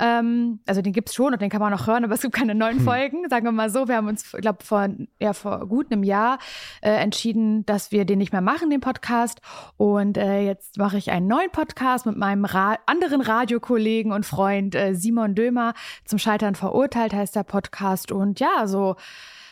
Ähm, 0.00 0.60
also 0.66 0.80
den 0.80 0.94
gibt 0.94 1.10
es 1.10 1.14
schon 1.14 1.34
und 1.34 1.42
den 1.42 1.50
kann 1.50 1.60
man 1.60 1.70
noch 1.70 1.86
hören, 1.86 2.04
aber 2.04 2.14
es 2.14 2.22
gibt 2.22 2.34
keine 2.34 2.54
neuen 2.54 2.78
hm. 2.78 2.84
Folgen. 2.84 3.28
Sagen 3.28 3.44
wir 3.44 3.52
mal 3.52 3.68
so, 3.68 3.86
wir 3.86 3.96
haben 3.96 4.08
uns, 4.08 4.32
ich 4.32 4.40
glaube, 4.40 4.64
vor, 4.64 4.88
ja, 5.20 5.34
vor 5.34 5.66
gut 5.66 5.92
einem 5.92 6.02
Jahr 6.02 6.38
äh, 6.80 6.90
entschieden, 6.90 7.66
dass 7.66 7.92
wir 7.92 8.06
den 8.06 8.18
nicht 8.18 8.32
mehr 8.32 8.40
machen, 8.40 8.70
den 8.70 8.80
Podcast. 8.80 9.42
Und 9.76 10.16
äh, 10.16 10.40
jetzt 10.40 10.78
mache 10.78 10.96
ich 10.96 11.10
einen 11.10 11.26
neuen 11.26 11.50
Podcast 11.50 12.06
mit 12.06 12.16
meinem 12.16 12.46
Ra 12.46 12.78
anderen 12.86 13.20
Radiokollegen 13.20 14.12
und 14.12 14.24
Freund 14.24 14.74
äh, 14.74 14.94
Simon 14.94 15.34
Dömer. 15.34 15.74
Zum 16.06 16.18
Scheitern 16.18 16.54
verurteilt 16.54 17.12
heißt 17.12 17.36
der 17.36 17.44
Podcast. 17.44 18.10
Und 18.10 18.40
ja, 18.40 18.66
so 18.66 18.96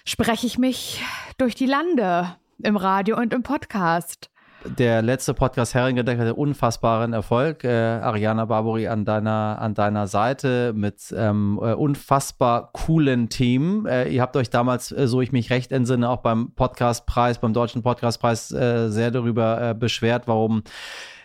spreche 0.06 0.46
ich 0.46 0.58
mich 0.58 1.04
durch 1.36 1.54
die 1.54 1.66
Lande 1.66 2.36
im 2.62 2.76
Radio 2.76 3.18
und 3.18 3.34
im 3.34 3.42
Podcast 3.42 4.30
der 4.64 5.02
letzte 5.02 5.34
Podcast 5.34 5.74
Herrengedeck 5.74 6.18
hatte 6.18 6.34
unfassbaren 6.34 7.12
Erfolg. 7.12 7.64
Äh, 7.64 7.68
Ariana 7.68 8.44
Barbori 8.44 8.88
an 8.88 9.04
deiner, 9.04 9.58
an 9.60 9.74
deiner 9.74 10.06
Seite 10.06 10.72
mit 10.74 11.14
ähm, 11.16 11.60
äh, 11.62 11.74
unfassbar 11.74 12.70
coolen 12.72 13.28
Team. 13.28 13.86
Äh, 13.86 14.08
ihr 14.08 14.20
habt 14.20 14.36
euch 14.36 14.50
damals, 14.50 14.90
äh, 14.90 15.06
so 15.06 15.20
ich 15.20 15.32
mich 15.32 15.50
recht 15.50 15.70
entsinne, 15.70 16.08
auch 16.08 16.18
beim 16.18 16.52
Podcastpreis, 16.52 17.38
beim 17.38 17.52
Deutschen 17.52 17.82
Podcastpreis 17.82 18.50
äh, 18.50 18.88
sehr 18.88 19.10
darüber 19.10 19.70
äh, 19.70 19.74
beschwert, 19.74 20.26
warum 20.26 20.64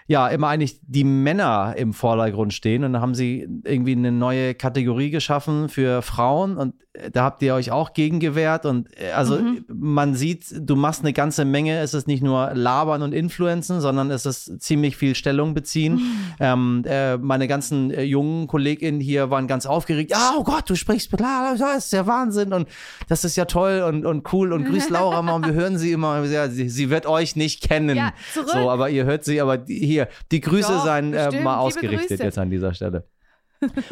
ja 0.06 0.28
immer 0.28 0.50
eigentlich 0.50 0.80
die 0.86 1.04
Männer 1.04 1.74
im 1.78 1.94
Vordergrund 1.94 2.54
stehen. 2.54 2.84
Und 2.84 2.94
dann 2.94 3.02
haben 3.02 3.16
sie 3.16 3.48
irgendwie 3.64 3.94
eine 3.94 4.12
neue 4.12 4.54
Kategorie 4.54 5.10
geschaffen 5.10 5.70
für 5.70 6.02
Frauen 6.02 6.58
und 6.58 6.76
da 7.12 7.24
habt 7.24 7.42
ihr 7.42 7.56
euch 7.56 7.72
auch 7.72 7.94
gegen 7.94 8.20
gewehrt. 8.20 8.66
Und 8.66 8.90
äh, 9.00 9.12
also 9.12 9.38
mhm. 9.38 9.66
man 9.68 10.16
sieht, 10.16 10.46
du 10.58 10.76
machst 10.76 11.02
eine 11.02 11.14
ganze 11.14 11.46
Menge. 11.46 11.80
Es 11.80 11.94
ist 11.94 12.08
nicht 12.08 12.22
nur 12.22 12.52
Labern 12.54 13.02
und 13.02 13.14
Influenzen, 13.14 13.80
sondern 13.80 14.12
es 14.12 14.26
ist 14.26 14.62
ziemlich 14.62 14.98
viel 14.98 15.16
Stellung 15.16 15.54
beziehen. 15.54 15.96
Mhm. 15.96 16.18
Ähm, 16.40 16.84
äh, 16.86 17.18
meine 17.18 17.48
ganzen 17.48 17.92
äh, 17.92 18.04
jungen 18.04 18.48
KollegInnen 18.48 19.00
hier 19.00 19.30
waren 19.30 19.48
ganz 19.48 19.66
aufgeregt. 19.66 20.12
Ja, 20.12 20.34
oh 20.38 20.44
Gott, 20.44 20.70
du 20.70 20.76
sprichst 20.76 21.12
mit 21.12 21.22
Lara, 21.22 21.56
das 21.58 21.86
ist 21.86 21.94
ja 21.94 22.06
Wahnsinn 22.06 22.52
und 22.52 22.68
das 23.08 23.24
ist 23.24 23.36
ja 23.36 23.46
toll 23.46 23.84
und, 23.88 24.06
und 24.06 24.32
cool 24.34 24.52
und 24.52 24.66
grüß 24.66 24.90
Laura 24.90 25.22
mal 25.22 25.34
und 25.34 25.46
wir 25.46 25.54
hören 25.54 25.78
sie 25.78 25.92
immer. 25.92 26.24
Sie, 26.50 26.70
sie 26.70 26.90
wird 26.90 27.06
euch 27.06 27.36
nicht 27.36 27.64
kennen. 27.64 27.96
Ja, 27.96 28.14
so, 28.34 28.70
aber 28.70 28.90
ihr 28.90 29.06
hört 29.06 29.24
sie 29.24 29.40
aber 29.40 29.64
hier 29.68 29.94
hier, 29.94 30.08
die 30.32 30.42
Grüße 30.42 30.72
Doch, 30.72 30.86
seien 30.86 31.14
äh, 31.14 31.42
mal 31.42 31.58
ausgerichtet 31.58 32.20
jetzt 32.20 32.38
an 32.38 32.50
dieser 32.50 32.74
Stelle. 32.74 33.08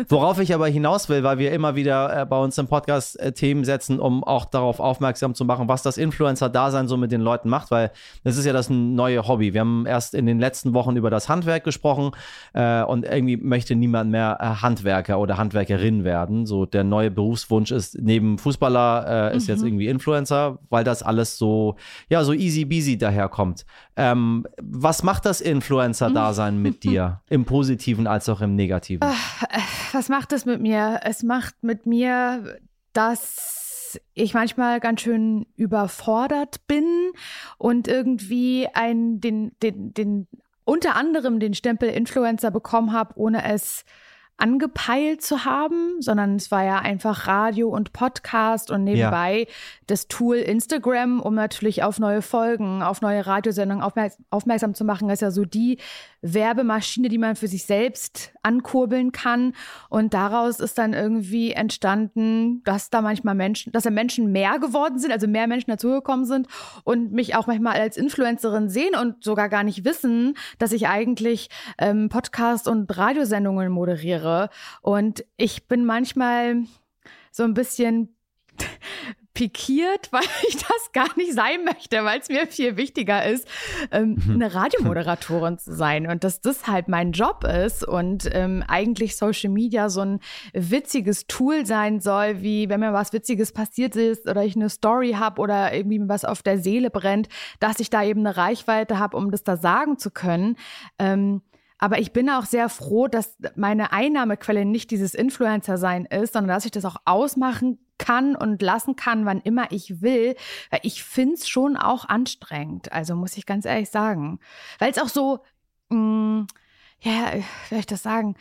Worauf 0.09 0.39
ich 0.39 0.53
aber 0.53 0.67
hinaus 0.67 1.09
will, 1.09 1.23
weil 1.23 1.37
wir 1.37 1.51
immer 1.51 1.75
wieder 1.75 2.21
äh, 2.21 2.25
bei 2.25 2.37
uns 2.37 2.57
im 2.57 2.67
Podcast 2.67 3.19
äh, 3.19 3.31
Themen 3.31 3.63
setzen, 3.63 3.99
um 3.99 4.23
auch 4.23 4.45
darauf 4.45 4.79
aufmerksam 4.79 5.35
zu 5.35 5.45
machen, 5.45 5.67
was 5.67 5.83
das 5.83 5.97
Influencer-Dasein 5.97 6.87
so 6.87 6.97
mit 6.97 7.11
den 7.11 7.21
Leuten 7.21 7.49
macht, 7.49 7.71
weil 7.71 7.91
das 8.23 8.37
ist 8.37 8.45
ja 8.45 8.53
das 8.53 8.69
neue 8.69 9.27
Hobby. 9.27 9.53
Wir 9.53 9.61
haben 9.61 9.85
erst 9.85 10.13
in 10.13 10.25
den 10.25 10.39
letzten 10.39 10.73
Wochen 10.73 10.95
über 10.95 11.09
das 11.09 11.29
Handwerk 11.29 11.63
gesprochen 11.63 12.11
äh, 12.53 12.83
und 12.83 13.05
irgendwie 13.05 13.37
möchte 13.37 13.75
niemand 13.75 14.11
mehr 14.11 14.37
äh, 14.39 14.61
Handwerker 14.61 15.19
oder 15.19 15.37
Handwerkerin 15.37 16.03
werden. 16.03 16.45
So 16.45 16.65
der 16.65 16.83
neue 16.83 17.11
Berufswunsch 17.11 17.71
ist 17.71 17.97
neben 17.99 18.37
Fußballer 18.37 19.31
äh, 19.31 19.37
ist 19.37 19.47
mhm. 19.47 19.53
jetzt 19.53 19.63
irgendwie 19.63 19.87
Influencer, 19.87 20.59
weil 20.69 20.83
das 20.83 21.03
alles 21.03 21.37
so 21.37 21.75
ja 22.09 22.23
so 22.23 22.33
easy 22.33 22.65
beasy 22.65 22.97
daherkommt. 22.97 23.65
Ähm, 23.95 24.45
was 24.61 25.03
macht 25.03 25.25
das 25.25 25.41
Influencer-Dasein 25.41 26.57
mit 26.61 26.83
dir 26.83 27.21
im 27.29 27.45
Positiven 27.45 28.07
als 28.07 28.29
auch 28.29 28.41
im 28.41 28.55
Negativen? 28.55 29.01
Ach, 29.03 29.43
was 29.91 30.09
macht 30.09 30.33
es 30.33 30.45
mit 30.45 30.61
mir? 30.61 30.99
Es 31.03 31.23
macht 31.23 31.55
mit 31.61 31.85
mir, 31.85 32.59
dass 32.93 33.99
ich 34.13 34.33
manchmal 34.33 34.79
ganz 34.79 35.01
schön 35.01 35.45
überfordert 35.55 36.65
bin 36.67 36.85
und 37.57 37.87
irgendwie 37.87 38.67
ein, 38.73 39.19
den, 39.19 39.51
den, 39.61 39.93
den, 39.93 40.27
unter 40.63 40.95
anderem 40.95 41.39
den 41.39 41.53
Stempel 41.53 41.89
Influencer 41.89 42.51
bekommen 42.51 42.93
habe, 42.93 43.17
ohne 43.17 43.43
es 43.51 43.83
angepeilt 44.37 45.21
zu 45.21 45.45
haben, 45.45 46.01
sondern 46.01 46.35
es 46.35 46.49
war 46.49 46.63
ja 46.63 46.79
einfach 46.79 47.27
Radio 47.27 47.69
und 47.69 47.93
Podcast 47.93 48.71
und 48.71 48.83
nebenbei 48.83 49.41
ja. 49.41 49.45
das 49.85 50.07
Tool 50.07 50.37
Instagram, 50.37 51.19
um 51.19 51.35
natürlich 51.35 51.83
auf 51.83 51.99
neue 51.99 52.23
Folgen, 52.23 52.81
auf 52.81 53.01
neue 53.01 53.25
Radiosendungen 53.27 53.83
aufmerks 53.83 54.17
aufmerksam 54.31 54.73
zu 54.73 54.83
machen, 54.83 55.09
ist 55.09 55.21
ja 55.21 55.29
so 55.29 55.45
die 55.45 55.77
Werbemaschine, 56.23 57.09
die 57.09 57.17
man 57.17 57.35
für 57.35 57.47
sich 57.47 57.65
selbst 57.65 58.31
ankurbeln 58.43 59.11
kann. 59.11 59.53
Und 59.89 60.13
daraus 60.13 60.59
ist 60.59 60.77
dann 60.77 60.93
irgendwie 60.93 61.51
entstanden, 61.51 62.63
dass 62.63 62.89
da 62.89 63.01
manchmal 63.01 63.35
Menschen, 63.35 63.71
dass 63.71 63.83
da 63.83 63.89
Menschen 63.89 64.31
mehr 64.31 64.59
geworden 64.59 64.99
sind, 64.99 65.11
also 65.11 65.27
mehr 65.27 65.47
Menschen 65.47 65.71
dazugekommen 65.71 66.25
sind 66.25 66.47
und 66.83 67.11
mich 67.11 67.35
auch 67.35 67.47
manchmal 67.47 67.79
als 67.79 67.97
Influencerin 67.97 68.69
sehen 68.69 68.95
und 68.95 69.23
sogar 69.23 69.49
gar 69.49 69.63
nicht 69.63 69.85
wissen, 69.85 70.35
dass 70.59 70.71
ich 70.71 70.87
eigentlich 70.87 71.49
ähm, 71.77 72.09
Podcast 72.09 72.67
und 72.67 72.95
Radiosendungen 72.95 73.71
moderiere. 73.71 74.20
Und 74.81 75.25
ich 75.37 75.67
bin 75.67 75.85
manchmal 75.85 76.63
so 77.31 77.43
ein 77.43 77.53
bisschen 77.53 78.15
pikiert, 79.33 80.09
weil 80.11 80.23
ich 80.47 80.57
das 80.57 80.91
gar 80.93 81.15
nicht 81.17 81.33
sein 81.33 81.63
möchte, 81.63 82.03
weil 82.03 82.19
es 82.19 82.29
mir 82.29 82.47
viel 82.47 82.77
wichtiger 82.77 83.25
ist, 83.25 83.47
ähm, 83.91 84.17
mhm. 84.25 84.35
eine 84.35 84.53
Radiomoderatorin 84.53 85.57
zu 85.57 85.73
sein 85.73 86.07
und 86.07 86.23
dass 86.23 86.41
das 86.41 86.67
halt 86.67 86.87
mein 86.87 87.11
Job 87.11 87.43
ist 87.45 87.87
und 87.87 88.29
ähm, 88.33 88.63
eigentlich 88.67 89.15
Social 89.15 89.49
Media 89.49 89.89
so 89.89 90.01
ein 90.01 90.19
witziges 90.53 91.27
Tool 91.27 91.65
sein 91.65 91.99
soll, 92.01 92.41
wie 92.41 92.69
wenn 92.69 92.81
mir 92.81 92.93
was 92.93 93.13
Witziges 93.13 93.51
passiert 93.53 93.95
ist 93.95 94.27
oder 94.27 94.43
ich 94.43 94.55
eine 94.55 94.69
Story 94.69 95.13
habe 95.13 95.41
oder 95.41 95.73
irgendwie 95.73 95.99
mir 95.99 96.09
was 96.09 96.25
auf 96.25 96.43
der 96.43 96.59
Seele 96.59 96.89
brennt, 96.89 97.29
dass 97.59 97.79
ich 97.79 97.89
da 97.89 98.03
eben 98.03 98.19
eine 98.21 98.35
Reichweite 98.35 98.99
habe, 98.99 99.17
um 99.17 99.31
das 99.31 99.43
da 99.43 99.55
sagen 99.55 99.97
zu 99.97 100.11
können. 100.11 100.57
Ähm, 100.99 101.41
aber 101.81 101.97
ich 101.97 102.13
bin 102.13 102.29
auch 102.29 102.45
sehr 102.45 102.69
froh, 102.69 103.07
dass 103.07 103.35
meine 103.55 103.91
Einnahmequelle 103.91 104.65
nicht 104.65 104.91
dieses 104.91 105.15
Influencer-Sein 105.15 106.05
ist, 106.05 106.33
sondern 106.33 106.55
dass 106.55 106.65
ich 106.65 106.71
das 106.71 106.85
auch 106.85 106.97
ausmachen 107.05 107.79
kann 107.97 108.35
und 108.35 108.61
lassen 108.61 108.95
kann, 108.95 109.25
wann 109.25 109.41
immer 109.41 109.71
ich 109.71 109.99
will. 109.99 110.35
Weil 110.69 110.81
ich 110.83 111.03
finde 111.03 111.33
es 111.33 111.49
schon 111.49 111.77
auch 111.77 112.07
anstrengend. 112.07 112.91
Also 112.91 113.15
muss 113.15 113.35
ich 113.35 113.47
ganz 113.47 113.65
ehrlich 113.65 113.89
sagen. 113.89 114.39
Weil 114.77 114.91
es 114.91 114.99
auch 114.99 115.09
so, 115.09 115.39
mh, 115.89 115.97
mm, 115.97 116.47
ja, 116.99 117.33
wie 117.33 117.43
soll 117.71 117.79
ich 117.79 117.87
das 117.87 118.03
sagen? 118.03 118.35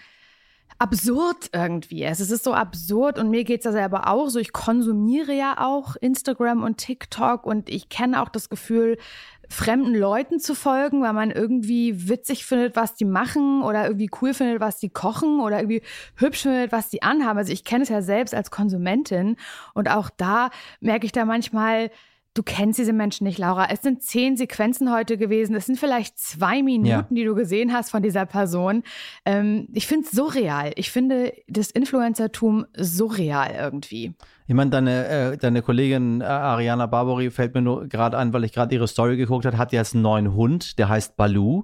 absurd 0.79 1.50
irgendwie 1.53 2.05
ist. 2.05 2.20
Es 2.20 2.31
ist 2.31 2.42
so 2.42 2.55
absurd 2.55 3.18
und 3.18 3.29
mir 3.29 3.44
geht 3.44 3.61
es 3.61 3.64
ja 3.66 3.72
selber 3.72 4.09
auch 4.09 4.31
so. 4.31 4.38
Ich 4.38 4.53
konsumiere 4.53 5.35
ja 5.35 5.59
auch 5.59 5.94
Instagram 5.96 6.62
und 6.62 6.79
TikTok 6.79 7.44
und 7.44 7.68
ich 7.68 7.90
kenne 7.90 8.22
auch 8.22 8.31
das 8.31 8.48
Gefühl, 8.48 8.96
fremden 9.51 9.95
Leuten 9.95 10.39
zu 10.39 10.55
folgen, 10.55 11.03
weil 11.03 11.13
man 11.13 11.31
irgendwie 11.31 12.09
witzig 12.09 12.47
findet, 12.47 12.77
was 12.77 12.95
die 12.95 13.05
machen 13.05 13.63
oder 13.63 13.85
irgendwie 13.85 14.11
cool 14.23 14.33
findet, 14.33 14.61
was 14.61 14.79
die 14.79 14.91
kochen 14.91 15.41
oder 15.41 15.59
irgendwie 15.59 15.83
hübsch 16.17 16.43
findet, 16.43 16.73
was 16.73 16.89
die 16.89 17.03
anhaben. 17.03 17.39
Also 17.39 17.53
ich 17.53 17.65
kenne 17.65 17.83
es 17.83 17.89
ja 17.89 18.01
selbst 18.01 18.33
als 18.35 18.51
Konsumentin 18.51 19.37
und 19.75 19.91
auch 19.91 20.09
da 20.17 20.51
merke 20.81 21.05
ich 21.05 21.13
da 21.13 21.25
manchmal, 21.25 21.91
Du 22.33 22.45
kennst 22.45 22.79
diese 22.79 22.93
Menschen 22.93 23.27
nicht, 23.27 23.39
Laura. 23.39 23.71
Es 23.71 23.83
sind 23.83 24.05
zehn 24.05 24.37
Sequenzen 24.37 24.93
heute 24.93 25.19
gewesen. 25.19 25.57
Es 25.57 25.67
sind 25.67 25.81
vielleicht 25.81 26.17
zwei 26.17 26.63
Minuten, 26.63 26.87
ja. 26.87 27.07
die 27.11 27.25
du 27.25 27.35
gesehen 27.35 27.73
hast 27.73 27.91
von 27.91 28.05
dieser 28.05 28.25
Person. 28.25 28.85
Ähm, 29.25 29.67
ich 29.73 29.89
finde 29.89 30.07
es 30.07 30.13
surreal. 30.13 30.71
Ich 30.77 30.93
finde 30.93 31.33
das 31.49 31.73
Influencertum 31.73 32.67
surreal 32.77 33.57
irgendwie. 33.59 34.15
Ich 34.51 34.57
meine, 34.57 34.73
deine, 34.73 35.07
äh, 35.07 35.37
deine 35.37 35.63
Kollegin 35.63 36.23
äh, 36.23 36.25
Ariana 36.25 36.87
Barbary 36.87 37.31
fällt 37.31 37.55
mir 37.55 37.63
nur 37.63 37.87
gerade 37.87 38.19
an, 38.19 38.33
weil 38.33 38.43
ich 38.43 38.53
gerade 38.53 38.75
ihre 38.75 38.89
Story 38.89 39.17
geguckt 39.17 39.47
habe, 39.47 39.57
hat 39.57 39.71
jetzt 39.71 39.95
einen 39.95 40.03
neuen 40.03 40.35
Hund, 40.35 40.77
der 40.77 40.89
heißt 40.89 41.17
Baloo. 41.17 41.63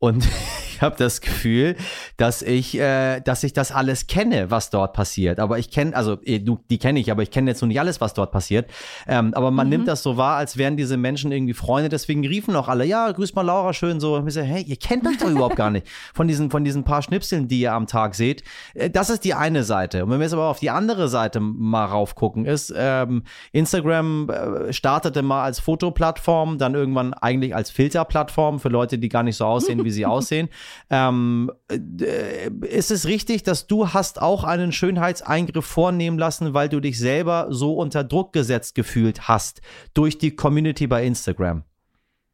Und 0.00 0.28
ich 0.74 0.82
habe 0.82 0.96
das 0.96 1.20
Gefühl, 1.20 1.76
dass 2.16 2.42
ich, 2.42 2.78
äh, 2.78 3.20
dass 3.20 3.42
ich 3.44 3.52
das 3.52 3.72
alles 3.72 4.06
kenne, 4.06 4.50
was 4.50 4.70
dort 4.70 4.92
passiert. 4.92 5.40
Aber 5.40 5.58
ich 5.58 5.70
kenne, 5.70 5.96
also 5.96 6.18
eh, 6.24 6.38
du, 6.38 6.58
die 6.70 6.78
kenne 6.78 7.00
ich, 7.00 7.10
aber 7.10 7.22
ich 7.22 7.30
kenne 7.30 7.50
jetzt 7.50 7.62
noch 7.62 7.68
nicht 7.68 7.80
alles, 7.80 8.00
was 8.00 8.14
dort 8.14 8.32
passiert. 8.32 8.70
Ähm, 9.06 9.32
aber 9.34 9.50
man 9.50 9.66
mhm. 9.66 9.70
nimmt 9.70 9.88
das 9.88 10.02
so 10.02 10.16
wahr, 10.16 10.36
als 10.36 10.56
wären 10.56 10.76
diese 10.76 10.96
Menschen 10.96 11.32
irgendwie 11.32 11.54
Freunde. 11.54 11.88
Deswegen 11.88 12.26
riefen 12.26 12.54
auch 12.56 12.68
alle, 12.68 12.84
ja, 12.84 13.10
grüß 13.10 13.34
mal 13.34 13.42
Laura, 13.42 13.72
schön 13.72 14.00
so. 14.00 14.16
Und 14.16 14.28
ich 14.28 14.34
so, 14.34 14.40
hey, 14.40 14.62
ihr 14.62 14.76
kennt 14.76 15.06
das 15.06 15.18
doch 15.18 15.30
überhaupt 15.30 15.56
gar 15.56 15.70
nicht. 15.70 15.86
Von 16.14 16.28
diesen, 16.28 16.50
von 16.50 16.64
diesen 16.64 16.84
paar 16.84 17.02
Schnipseln, 17.02 17.48
die 17.48 17.60
ihr 17.60 17.72
am 17.72 17.86
Tag 17.86 18.14
seht. 18.14 18.42
Äh, 18.74 18.90
das 18.90 19.10
ist 19.10 19.24
die 19.24 19.34
eine 19.34 19.64
Seite. 19.64 20.04
Und 20.04 20.10
wenn 20.10 20.18
wir 20.18 20.24
jetzt 20.24 20.34
aber 20.34 20.48
auf 20.48 20.60
die 20.60 20.70
andere 20.70 21.08
Seite 21.08 21.40
mal 21.40 21.84
raufgucken, 21.84 22.34
gucken, 22.34 22.46
ist, 22.46 22.72
ähm, 22.76 23.22
Instagram 23.52 24.28
äh, 24.30 24.72
startete 24.72 25.22
mal 25.22 25.44
als 25.44 25.60
Fotoplattform, 25.60 26.58
dann 26.58 26.74
irgendwann 26.74 27.14
eigentlich 27.14 27.54
als 27.54 27.70
Filterplattform 27.70 28.58
für 28.60 28.68
Leute, 28.68 28.98
die 28.98 29.08
gar 29.08 29.22
nicht 29.22 29.36
so 29.36 29.44
aussehen, 29.44 29.84
wie 29.84 29.90
sie 29.90 30.06
aussehen. 30.14 30.48
Ähm, 30.90 31.50
äh, 31.70 32.50
ist 32.66 32.90
es 32.90 33.06
richtig, 33.06 33.42
dass 33.42 33.66
du 33.66 33.92
hast 33.92 34.20
auch 34.20 34.44
einen 34.44 34.72
Schönheitseingriff 34.72 35.64
vornehmen 35.64 36.18
lassen, 36.18 36.54
weil 36.54 36.68
du 36.68 36.80
dich 36.80 36.98
selber 36.98 37.48
so 37.50 37.74
unter 37.74 38.04
Druck 38.04 38.32
gesetzt 38.32 38.74
gefühlt 38.74 39.28
hast 39.28 39.60
durch 39.94 40.18
die 40.18 40.34
Community 40.34 40.86
bei 40.86 41.04
Instagram? 41.04 41.64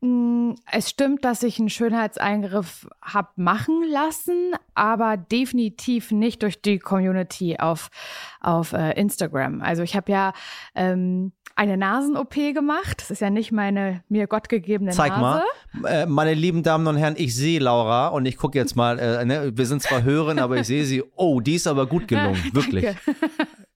Mm, 0.00 0.52
es 0.70 0.88
stimmt, 0.88 1.24
dass 1.24 1.42
ich 1.42 1.58
einen 1.58 1.68
Schönheitseingriff 1.68 2.88
habe 3.02 3.28
machen 3.36 3.82
lassen, 3.90 4.52
aber 4.74 5.16
definitiv 5.18 6.10
nicht 6.10 6.42
durch 6.42 6.62
die 6.62 6.78
Community 6.78 7.58
auf, 7.58 7.90
auf 8.40 8.72
äh, 8.72 8.92
Instagram. 8.92 9.60
Also 9.60 9.82
ich 9.82 9.96
habe 9.96 10.10
ja 10.10 10.32
ähm, 10.74 11.32
eine 11.60 11.76
Nasen-OP 11.76 12.34
gemacht. 12.54 13.02
Das 13.02 13.10
ist 13.10 13.20
ja 13.20 13.28
nicht 13.28 13.52
meine 13.52 14.02
mir 14.08 14.26
gottgegebene 14.26 14.92
Zeig 14.92 15.18
Nase. 15.18 15.44
Zeig 15.72 15.82
mal. 15.82 15.90
Äh, 15.90 16.06
meine 16.06 16.32
lieben 16.32 16.62
Damen 16.62 16.86
und 16.86 16.96
Herren, 16.96 17.16
ich 17.18 17.36
sehe 17.36 17.60
Laura 17.60 18.08
und 18.08 18.24
ich 18.24 18.38
gucke 18.38 18.56
jetzt 18.56 18.76
mal, 18.76 18.98
äh, 18.98 19.24
ne, 19.26 19.52
wir 19.54 19.66
sind 19.66 19.82
zwar 19.82 20.02
Hören, 20.02 20.38
aber 20.38 20.56
ich 20.56 20.66
sehe 20.66 20.84
sie. 20.86 21.02
Oh, 21.16 21.40
die 21.40 21.56
ist 21.56 21.66
aber 21.66 21.86
gut 21.86 22.08
gelungen, 22.08 22.42
wirklich. 22.52 22.86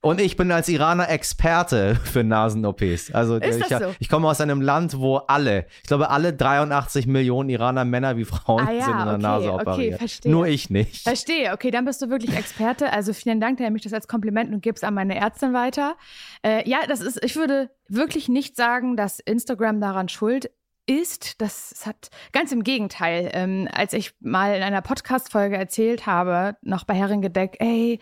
Und 0.04 0.20
ich 0.20 0.36
bin 0.36 0.52
als 0.52 0.68
Iraner 0.68 1.08
Experte 1.08 1.94
für 2.04 2.22
Nasen-OPs. 2.22 3.12
Also 3.12 3.40
ich, 3.40 3.64
so? 3.64 3.94
ich 3.98 4.10
komme 4.10 4.28
aus 4.28 4.38
einem 4.42 4.60
Land, 4.60 4.98
wo 4.98 5.16
alle, 5.16 5.64
ich 5.82 5.88
glaube, 5.88 6.10
alle 6.10 6.34
83 6.34 7.06
Millionen 7.06 7.48
Iraner, 7.48 7.86
Männer 7.86 8.18
wie 8.18 8.26
Frauen, 8.26 8.68
ah, 8.68 8.70
ja, 8.70 8.84
sind 8.84 8.98
in 8.98 8.98
der 8.98 9.14
okay, 9.14 9.22
Nase 9.22 9.52
okay, 9.52 9.62
operiert. 9.62 9.98
Verstehe. 9.98 10.30
Nur 10.30 10.46
ich 10.46 10.68
nicht. 10.68 11.04
Verstehe. 11.04 11.54
Okay, 11.54 11.70
dann 11.70 11.86
bist 11.86 12.02
du 12.02 12.10
wirklich 12.10 12.36
Experte. 12.36 12.92
Also 12.92 13.14
vielen 13.14 13.40
Dank, 13.40 13.56
der 13.56 13.70
mich 13.70 13.80
das 13.80 13.94
als 13.94 14.06
Kompliment 14.06 14.52
und 14.52 14.60
gibst 14.60 14.84
an 14.84 14.92
meine 14.92 15.14
Ärztin 15.14 15.54
weiter. 15.54 15.96
Äh, 16.42 16.68
ja, 16.68 16.80
das 16.86 17.00
ist, 17.00 17.24
ich 17.24 17.36
würde 17.36 17.70
wirklich 17.88 18.28
nicht 18.28 18.56
sagen, 18.56 18.96
dass 18.96 19.20
Instagram 19.20 19.80
daran 19.80 20.10
schuld 20.10 20.50
ist, 20.86 21.40
das 21.40 21.86
hat 21.86 22.10
ganz 22.32 22.52
im 22.52 22.62
Gegenteil. 22.62 23.30
Ähm, 23.32 23.68
als 23.72 23.94
ich 23.94 24.12
mal 24.20 24.54
in 24.54 24.62
einer 24.62 24.82
Podcast-Folge 24.82 25.56
erzählt 25.56 26.04
habe, 26.04 26.56
noch 26.60 26.84
bei 26.84 26.94
Herrengedeck, 26.94 27.56
ey, 27.58 28.00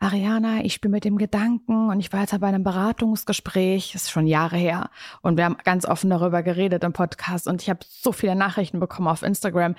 Ariana, 0.00 0.64
ich 0.64 0.74
spiele 0.74 0.92
mit 0.92 1.04
dem 1.04 1.18
Gedanken 1.18 1.90
und 1.90 1.98
ich 1.98 2.12
war 2.12 2.20
jetzt 2.20 2.38
bei 2.38 2.46
einem 2.46 2.62
Beratungsgespräch, 2.62 3.92
das 3.92 4.04
ist 4.04 4.10
schon 4.10 4.28
Jahre 4.28 4.56
her 4.56 4.90
und 5.22 5.36
wir 5.36 5.44
haben 5.44 5.56
ganz 5.64 5.86
offen 5.86 6.10
darüber 6.10 6.42
geredet 6.44 6.84
im 6.84 6.92
Podcast 6.92 7.48
und 7.48 7.62
ich 7.62 7.68
habe 7.68 7.80
so 7.88 8.12
viele 8.12 8.36
Nachrichten 8.36 8.78
bekommen 8.78 9.08
auf 9.08 9.22
Instagram 9.22 9.74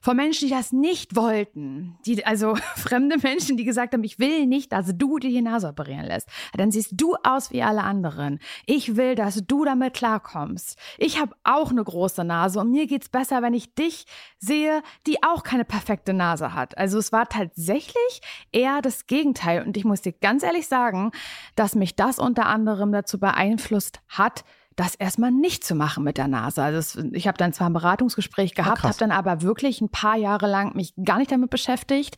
von 0.00 0.16
Menschen, 0.16 0.48
die 0.48 0.54
das 0.54 0.72
nicht 0.72 1.16
wollten. 1.16 1.98
Die, 2.06 2.24
also 2.24 2.54
fremde 2.76 3.18
Menschen, 3.18 3.56
die 3.56 3.64
gesagt 3.64 3.94
haben, 3.94 4.04
ich 4.04 4.18
will 4.18 4.46
nicht, 4.46 4.72
dass 4.72 4.96
du 4.96 5.18
dir 5.18 5.30
die 5.30 5.42
Nase 5.42 5.68
operieren 5.68 6.06
lässt. 6.06 6.28
Dann 6.56 6.70
siehst 6.70 6.92
du 6.92 7.16
aus 7.22 7.50
wie 7.50 7.62
alle 7.62 7.82
anderen. 7.82 8.38
Ich 8.66 8.96
will, 8.96 9.14
dass 9.14 9.46
du 9.46 9.64
damit 9.64 9.94
klarkommst. 9.94 10.78
Ich 10.98 11.20
habe 11.20 11.34
auch 11.44 11.70
eine 11.70 11.84
große 11.84 12.24
Nase 12.24 12.60
und 12.60 12.70
mir 12.70 12.86
geht's 12.86 13.08
besser, 13.08 13.42
wenn 13.42 13.54
ich 13.54 13.74
dich 13.74 14.06
sehe, 14.38 14.82
die 15.06 15.22
auch 15.22 15.42
keine 15.42 15.64
perfekte 15.64 16.12
Nase 16.12 16.54
hat. 16.54 16.76
Also 16.78 16.98
es 16.98 17.12
war 17.12 17.28
tatsächlich 17.28 18.20
eher 18.52 18.82
das 18.82 19.06
Gegenteil. 19.06 19.64
Und 19.64 19.76
ich 19.76 19.84
muss 19.84 20.02
dir 20.02 20.12
ganz 20.12 20.42
ehrlich 20.42 20.66
sagen, 20.66 21.12
dass 21.56 21.74
mich 21.74 21.96
das 21.96 22.18
unter 22.18 22.46
anderem 22.46 22.92
dazu 22.92 23.18
beeinflusst 23.18 24.00
hat, 24.08 24.44
das 24.78 24.94
erstmal 24.94 25.32
nicht 25.32 25.64
zu 25.64 25.74
machen 25.74 26.04
mit 26.04 26.18
der 26.18 26.28
Nase. 26.28 26.62
Also 26.62 26.78
es, 26.78 27.12
ich 27.12 27.26
habe 27.26 27.36
dann 27.36 27.52
zwar 27.52 27.68
ein 27.68 27.72
Beratungsgespräch 27.72 28.54
gehabt, 28.54 28.84
habe 28.84 28.94
dann 28.96 29.10
aber 29.10 29.42
wirklich 29.42 29.80
ein 29.80 29.88
paar 29.88 30.16
Jahre 30.16 30.46
lang 30.46 30.76
mich 30.76 30.94
gar 31.04 31.18
nicht 31.18 31.32
damit 31.32 31.50
beschäftigt, 31.50 32.16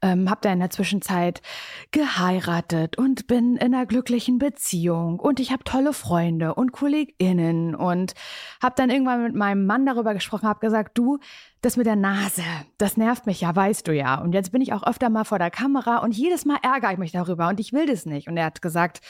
ähm, 0.00 0.30
habe 0.30 0.40
dann 0.40 0.54
in 0.54 0.60
der 0.60 0.70
Zwischenzeit 0.70 1.42
geheiratet 1.90 2.96
und 2.96 3.26
bin 3.26 3.56
in 3.56 3.74
einer 3.74 3.84
glücklichen 3.84 4.38
Beziehung 4.38 5.20
und 5.20 5.38
ich 5.38 5.52
habe 5.52 5.64
tolle 5.64 5.92
Freunde 5.92 6.54
und 6.54 6.72
KollegInnen 6.72 7.74
und 7.74 8.14
habe 8.62 8.74
dann 8.74 8.88
irgendwann 8.88 9.22
mit 9.22 9.34
meinem 9.34 9.66
Mann 9.66 9.84
darüber 9.84 10.14
gesprochen, 10.14 10.48
habe 10.48 10.60
gesagt, 10.60 10.96
du, 10.96 11.18
das 11.60 11.76
mit 11.76 11.84
der 11.84 11.96
Nase, 11.96 12.42
das 12.78 12.96
nervt 12.96 13.26
mich 13.26 13.42
ja, 13.42 13.54
weißt 13.54 13.86
du 13.86 13.92
ja. 13.92 14.14
Und 14.14 14.32
jetzt 14.32 14.52
bin 14.52 14.62
ich 14.62 14.72
auch 14.72 14.86
öfter 14.86 15.10
mal 15.10 15.24
vor 15.24 15.38
der 15.38 15.50
Kamera 15.50 15.98
und 15.98 16.16
jedes 16.16 16.46
Mal 16.46 16.58
ärgere 16.62 16.92
ich 16.92 16.98
mich 16.98 17.12
darüber 17.12 17.48
und 17.48 17.60
ich 17.60 17.74
will 17.74 17.84
das 17.84 18.06
nicht. 18.06 18.28
Und 18.28 18.38
er 18.38 18.46
hat 18.46 18.62
gesagt, 18.62 19.02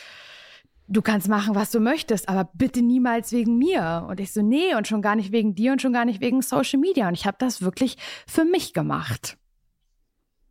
du 0.89 1.03
kannst 1.03 1.29
machen, 1.29 1.55
was 1.55 1.71
du 1.71 1.81
möchtest, 1.81 2.29
aber 2.29 2.51
bitte 2.55 2.83
niemals 2.83 3.33
wegen 3.33 3.59
mir. 3.59 4.07
Und 4.09 4.21
ich 4.21 4.33
so, 4.33 4.43
nee, 4.43 4.75
und 4.75 4.89
schon 4.89 5.03
gar 5.03 5.17
nicht 5.17 5.33
wegen 5.33 5.55
dir 5.55 5.73
und 5.73 5.83
schon 5.83 5.93
gar 5.93 6.05
nicht 6.05 6.21
wegen 6.21 6.43
Social 6.43 6.81
Media. 6.81 7.09
Und 7.09 7.15
ich 7.15 7.27
habe 7.27 7.37
das 7.39 7.63
wirklich 7.63 7.97
für 8.27 8.45
mich 8.45 8.73
gemacht. 8.73 9.37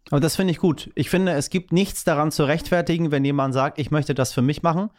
Und 0.10 0.23
das 0.23 0.38
finde 0.38 0.52
ich 0.52 0.60
gut. 0.60 0.89
Ich 0.95 1.10
finde, 1.10 1.34
es 1.34 1.50
gibt 1.50 1.73
nichts 1.73 2.06
daran 2.06 2.32
zu 2.32 2.45
rechtfertigen, 2.45 3.12
wenn 3.12 3.26
jemand 3.26 3.54
sagt, 3.54 3.78
ich 3.78 3.91
möchte 3.91 4.13
das 4.13 4.32
für 4.32 4.41
mich 4.41 4.63
machen. 4.63 4.89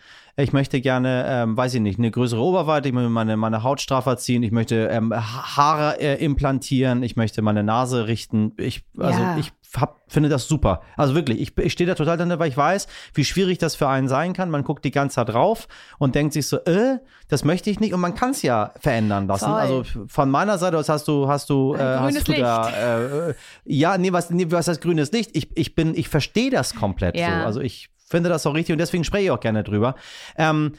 Ich 0.41 0.53
möchte 0.53 0.81
gerne, 0.81 1.25
ähm, 1.27 1.57
weiß 1.57 1.75
ich 1.75 1.81
nicht, 1.81 1.99
eine 1.99 2.13
größere 2.13 2.41
Oberweite, 2.41 2.89
ich 2.89 2.95
möchte 2.95 3.11
meine, 3.11 3.37
meine 3.37 3.65
Haut 3.65 3.81
straffer 3.81 4.17
ziehen, 4.17 4.45
ich 4.45 4.53
möchte 4.53 4.87
ähm, 4.87 5.13
Haare 5.13 6.01
äh, 6.01 6.25
implantieren, 6.25 7.03
ich 7.03 7.17
möchte 7.17 7.43
meine 7.43 7.65
Nase 7.65 8.07
richten. 8.07 8.53
Ich, 8.57 8.85
also 8.97 9.21
ja. 9.21 9.37
ich 9.37 9.53
hab, 9.77 10.01
finde 10.07 10.29
das 10.29 10.47
super. 10.47 10.83
Also 10.97 11.17
wirklich, 11.17 11.41
ich, 11.41 11.59
ich 11.59 11.73
stehe 11.73 11.89
da 11.89 11.97
total 11.97 12.17
drin, 12.17 12.33
weil 12.39 12.49
ich 12.49 12.57
weiß, 12.57 12.87
wie 13.15 13.25
schwierig 13.25 13.59
das 13.59 13.75
für 13.75 13.89
einen 13.89 14.07
sein 14.07 14.33
kann. 14.33 14.49
Man 14.49 14.63
guckt 14.63 14.85
die 14.85 14.93
ganze 14.93 15.17
Zeit 15.17 15.31
drauf 15.31 15.67
und 15.99 16.15
denkt 16.15 16.35
sich 16.35 16.47
so, 16.47 16.59
äh, 16.59 16.99
das 17.29 17.45
möchte 17.45 17.69
ich 17.69 17.81
nicht. 17.81 17.93
Und 17.93 18.01
man 18.01 18.15
kann 18.15 18.31
es 18.31 18.43
ja 18.43 18.73
verändern 18.79 19.27
lassen. 19.27 19.47
Voll. 19.47 19.55
Also 19.55 19.83
von 20.07 20.31
meiner 20.31 20.57
Seite 20.59 20.79
aus 20.79 20.89
hast 20.89 21.09
du, 21.09 21.27
hast 21.27 21.51
du, 21.51 21.75
äh, 21.75 21.79
hast 21.81 22.29
du 22.29 22.33
da, 22.33 23.29
äh, 23.29 23.35
ja, 23.65 23.99
nee, 23.99 24.13
was, 24.13 24.31
nee, 24.31 24.47
was 24.49 24.69
heißt 24.69 24.81
grünes 24.81 25.11
Licht? 25.11 25.31
Ich, 25.35 25.49
ich 25.57 25.75
bin, 25.75 25.97
ich 25.97 26.09
verstehe 26.09 26.51
das 26.51 26.77
komplett 26.77 27.17
ja. 27.17 27.41
so. 27.41 27.47
Also 27.47 27.61
ich 27.61 27.91
finde 28.09 28.29
das 28.29 28.47
auch 28.47 28.55
richtig 28.55 28.73
und 28.73 28.79
deswegen 28.79 29.05
spreche 29.05 29.25
ich 29.25 29.31
auch 29.31 29.41
gerne 29.41 29.63
drüber. 29.63 29.95
Ähm, 30.37 30.73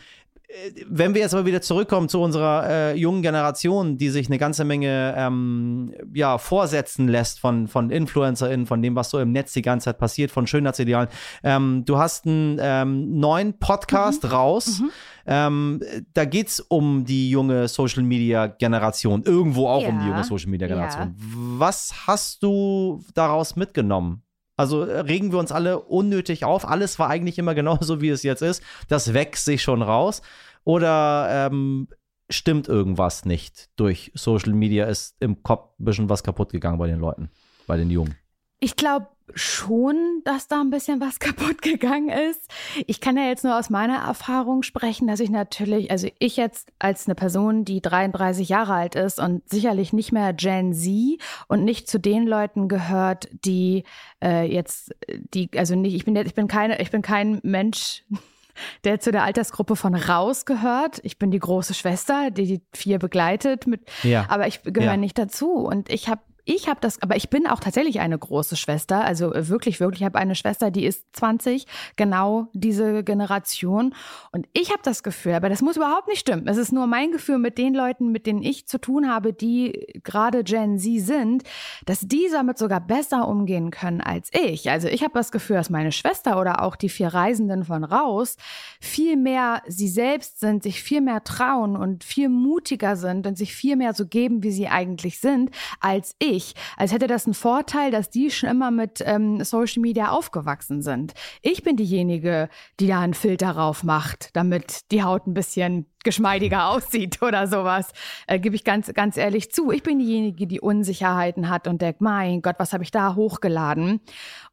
wenn 0.88 1.14
wir 1.14 1.22
jetzt 1.22 1.36
aber 1.36 1.46
wieder 1.46 1.62
zurückkommen 1.62 2.10
zu 2.10 2.20
unserer 2.22 2.68
äh, 2.68 2.96
jungen 2.96 3.22
Generation, 3.22 3.98
die 3.98 4.10
sich 4.10 4.28
eine 4.28 4.40
ganze 4.40 4.66
Menge 4.66 5.14
ähm, 5.16 5.94
ja, 6.12 6.40
vorsetzen 6.40 7.08
lässt 7.08 7.40
von, 7.40 7.68
von 7.68 7.92
InfluencerInnen, 7.92 8.66
von 8.66 8.82
dem, 8.82 8.96
was 8.96 9.12
so 9.12 9.20
im 9.20 9.32
Netz 9.32 9.54
die 9.54 9.62
ganze 9.62 9.86
Zeit 9.86 10.00
passiert, 10.00 10.32
von 10.32 10.48
Schönheitsidealen. 10.48 11.08
Ähm, 11.44 11.84
du 11.86 12.00
hast 12.00 12.26
einen 12.26 12.58
ähm, 12.60 13.20
neuen 13.20 13.60
Podcast 13.60 14.24
mhm. 14.24 14.30
raus. 14.30 14.80
Mhm. 14.80 14.90
Ähm, 15.28 15.82
da 16.16 16.26
geht 16.26 16.48
es 16.48 16.60
um 16.60 17.06
die 17.06 17.30
junge 17.30 17.68
Social 17.68 18.02
Media 18.02 18.48
Generation, 18.48 19.22
irgendwo 19.24 19.68
auch 19.68 19.84
ja. 19.84 19.90
um 19.90 20.00
die 20.00 20.08
junge 20.08 20.24
Social 20.24 20.50
Media 20.50 20.68
Generation. 20.68 21.16
Ja. 21.16 21.26
Was 21.60 22.08
hast 22.08 22.42
du 22.42 23.04
daraus 23.14 23.56
mitgenommen? 23.56 24.24
Also 24.60 24.84
äh, 24.84 25.00
regen 25.00 25.32
wir 25.32 25.40
uns 25.40 25.54
alle 25.54 25.80
unnötig 25.80 26.44
auf. 26.44 26.68
Alles 26.68 27.00
war 27.00 27.10
eigentlich 27.10 27.40
immer 27.40 27.56
genauso, 27.56 28.02
wie 28.02 28.10
es 28.10 28.24
jetzt 28.24 28.42
ist. 28.42 28.62
Das 28.90 29.14
wächst 29.14 29.46
sich 29.46 29.62
schon 29.62 29.82
raus. 29.82 30.22
Oder 30.66 31.48
ähm, 31.48 31.88
stimmt 32.30 32.68
irgendwas 32.68 33.24
nicht 33.24 33.70
durch 33.78 34.12
Social 34.16 34.52
Media? 34.52 34.86
Ist 34.88 35.16
im 35.22 35.44
Kopf 35.44 35.80
ein 35.80 35.86
bisschen 35.86 36.10
was 36.10 36.24
kaputt 36.24 36.52
gegangen 36.52 36.78
bei 36.78 36.88
den 36.88 37.00
Leuten, 37.00 37.30
bei 37.68 37.78
den 37.78 37.90
Jungen? 37.90 38.16
Ich 38.60 38.76
glaube 38.76 39.08
schon, 39.36 40.22
dass 40.24 40.48
da 40.48 40.62
ein 40.62 40.70
bisschen 40.70 41.00
was 41.02 41.20
kaputt 41.20 41.62
gegangen 41.62 42.10
ist. 42.10 42.50
Ich 42.88 43.02
kann 43.02 43.18
ja 43.18 43.24
jetzt 43.24 43.44
nur 43.44 43.58
aus 43.58 43.70
meiner 43.70 43.98
Erfahrung 43.98 44.64
sprechen, 44.64 45.08
dass 45.08 45.20
ich 45.20 45.30
natürlich, 45.30 45.92
also 45.92 46.08
ich 46.20 46.38
jetzt 46.38 46.72
als 46.80 47.08
eine 47.08 47.16
Person, 47.16 47.66
die 47.66 47.82
33 47.82 48.50
Jahre 48.50 48.74
alt 48.74 48.96
ist 48.96 49.20
und 49.20 49.48
sicherlich 49.50 49.94
nicht 49.94 50.12
mehr 50.12 50.34
Gen 50.34 50.74
Z 50.74 51.20
und 51.48 51.64
nicht 51.64 51.88
zu 51.90 52.00
den 52.00 52.28
Leuten 52.28 52.68
gehört, 52.68 53.30
die 53.46 53.84
äh, 54.24 54.52
jetzt, 54.52 54.94
die, 55.34 55.50
also 55.56 55.76
nicht, 55.76 55.96
ich 55.96 56.06
bin 56.06 56.16
ich 56.16 56.36
bin 56.36 56.48
keine, 56.48 56.82
ich 56.82 56.92
bin 56.92 57.02
kein 57.02 57.40
Mensch, 57.44 58.04
der 58.84 59.00
zu 59.00 59.12
der 59.12 59.24
Altersgruppe 59.24 59.76
von 59.76 59.96
raus 59.96 60.46
gehört. 60.46 61.00
Ich 61.04 61.18
bin 61.18 61.32
die 61.32 61.40
große 61.40 61.74
Schwester, 61.74 62.30
die 62.30 62.46
die 62.46 62.62
vier 62.74 63.00
begleitet 63.00 63.68
mit, 63.68 63.82
ja. 64.04 64.26
aber 64.28 64.48
ich 64.48 64.64
gehöre 64.64 64.92
ja. 64.92 64.98
nicht 64.98 65.18
dazu. 65.18 65.54
Und 65.54 65.90
ich 65.90 66.10
habe 66.10 66.22
ich 66.50 66.68
habe 66.68 66.80
das, 66.82 67.00
aber 67.04 67.16
ich 67.16 67.30
bin 67.30 67.46
auch 67.46 67.60
tatsächlich 67.60 68.00
eine 68.00 68.18
große 68.18 68.58
Schwester. 68.58 69.04
Also 69.06 69.32
wirklich, 69.36 69.80
wirklich, 69.80 70.02
ich 70.02 70.06
habe 70.06 70.18
eine 70.18 70.34
Schwester, 70.34 70.72
die 70.72 70.84
ist 70.84 71.06
20, 71.14 71.68
genau 71.96 72.48
diese 72.54 73.04
Generation. 73.04 73.94
Und 74.32 74.48
ich 74.54 74.72
habe 74.72 74.82
das 74.82 75.04
Gefühl, 75.04 75.34
aber 75.34 75.50
das 75.50 75.62
muss 75.62 75.78
überhaupt 75.78 76.08
nicht 76.08 76.22
stimmen. 76.22 76.48
Es 76.48 76.58
ist 76.58 76.72
nur 76.72 76.88
mein 76.88 77.12
Gefühl 77.12 77.38
mit 77.38 77.60
den 77.60 77.76
Leuten, 77.76 78.12
mit 78.12 78.26
denen 78.26 78.42
ich 78.42 78.68
zu 78.68 78.80
tun 78.80 79.08
habe, 79.08 79.32
die 79.32 80.02
gerade 80.04 80.44
Gen 80.44 80.80
Z 80.80 81.06
sind, 81.06 81.44
dass 81.86 82.00
die 82.02 82.28
damit 82.32 82.58
sogar 82.58 82.82
besser 82.82 83.28
umgehen 83.28 83.70
können 83.70 84.02
als 84.02 84.32
ich. 84.34 84.72
Also 84.72 84.88
ich 84.88 85.04
habe 85.04 85.14
das 85.14 85.32
Gefühl, 85.32 85.58
dass 85.58 85.70
meine 85.70 85.92
Schwester 85.92 86.40
oder 86.42 86.64
auch 86.64 86.76
die 86.76 86.90
vier 86.90 87.10
Reisenden 87.10 87.64
von 87.64 87.84
raus 87.84 88.38
viel 88.80 89.18
mehr 89.18 89.62
sie 89.68 89.88
selbst 89.88 90.40
sind, 90.40 90.64
sich 90.64 90.82
viel 90.82 91.02
mehr 91.02 91.24
trauen 91.24 91.76
und 91.76 92.04
viel 92.04 92.30
mutiger 92.30 92.96
sind 92.96 93.28
und 93.28 93.38
sich 93.38 93.54
viel 93.54 93.76
mehr 93.76 93.94
so 93.94 94.08
geben, 94.08 94.42
wie 94.42 94.52
sie 94.52 94.68
eigentlich 94.68 95.20
sind, 95.20 95.52
als 95.80 96.16
ich 96.18 96.39
ich, 96.40 96.56
als 96.78 96.92
hätte 96.92 97.08
das 97.08 97.26
einen 97.26 97.34
Vorteil, 97.34 97.92
dass 97.92 98.10
die 98.10 98.32
schon 98.32 98.50
immer 98.50 98.72
mit 98.72 99.04
ähm, 99.06 99.44
Social 99.44 99.82
Media 99.82 100.10
aufgewachsen 100.10 100.82
sind. 100.82 101.14
Ich 101.42 101.64
bin 101.64 101.76
diejenige, 101.76 102.50
die 102.80 102.88
da 102.88 103.02
einen 103.02 103.14
Filter 103.14 103.52
rauf 103.52 103.84
macht, 103.84 104.36
damit 104.36 104.92
die 104.92 105.04
Haut 105.04 105.28
ein 105.28 105.34
bisschen 105.34 105.86
geschmeidiger 106.04 106.70
aussieht 106.70 107.22
oder 107.22 107.48
sowas. 107.48 107.92
Äh, 108.28 108.40
Gebe 108.40 108.56
ich 108.56 108.64
ganz, 108.64 108.92
ganz 108.94 109.18
ehrlich 109.18 109.52
zu. 109.52 109.72
Ich 109.72 109.84
bin 109.84 110.00
diejenige, 110.00 110.48
die 110.48 110.62
Unsicherheiten 110.62 111.50
hat 111.50 111.68
und 111.68 111.82
denkt, 111.82 112.02
mein 112.02 112.42
Gott, 112.42 112.56
was 112.58 112.74
habe 112.74 112.84
ich 112.84 112.92
da 112.92 113.16
hochgeladen? 113.16 114.00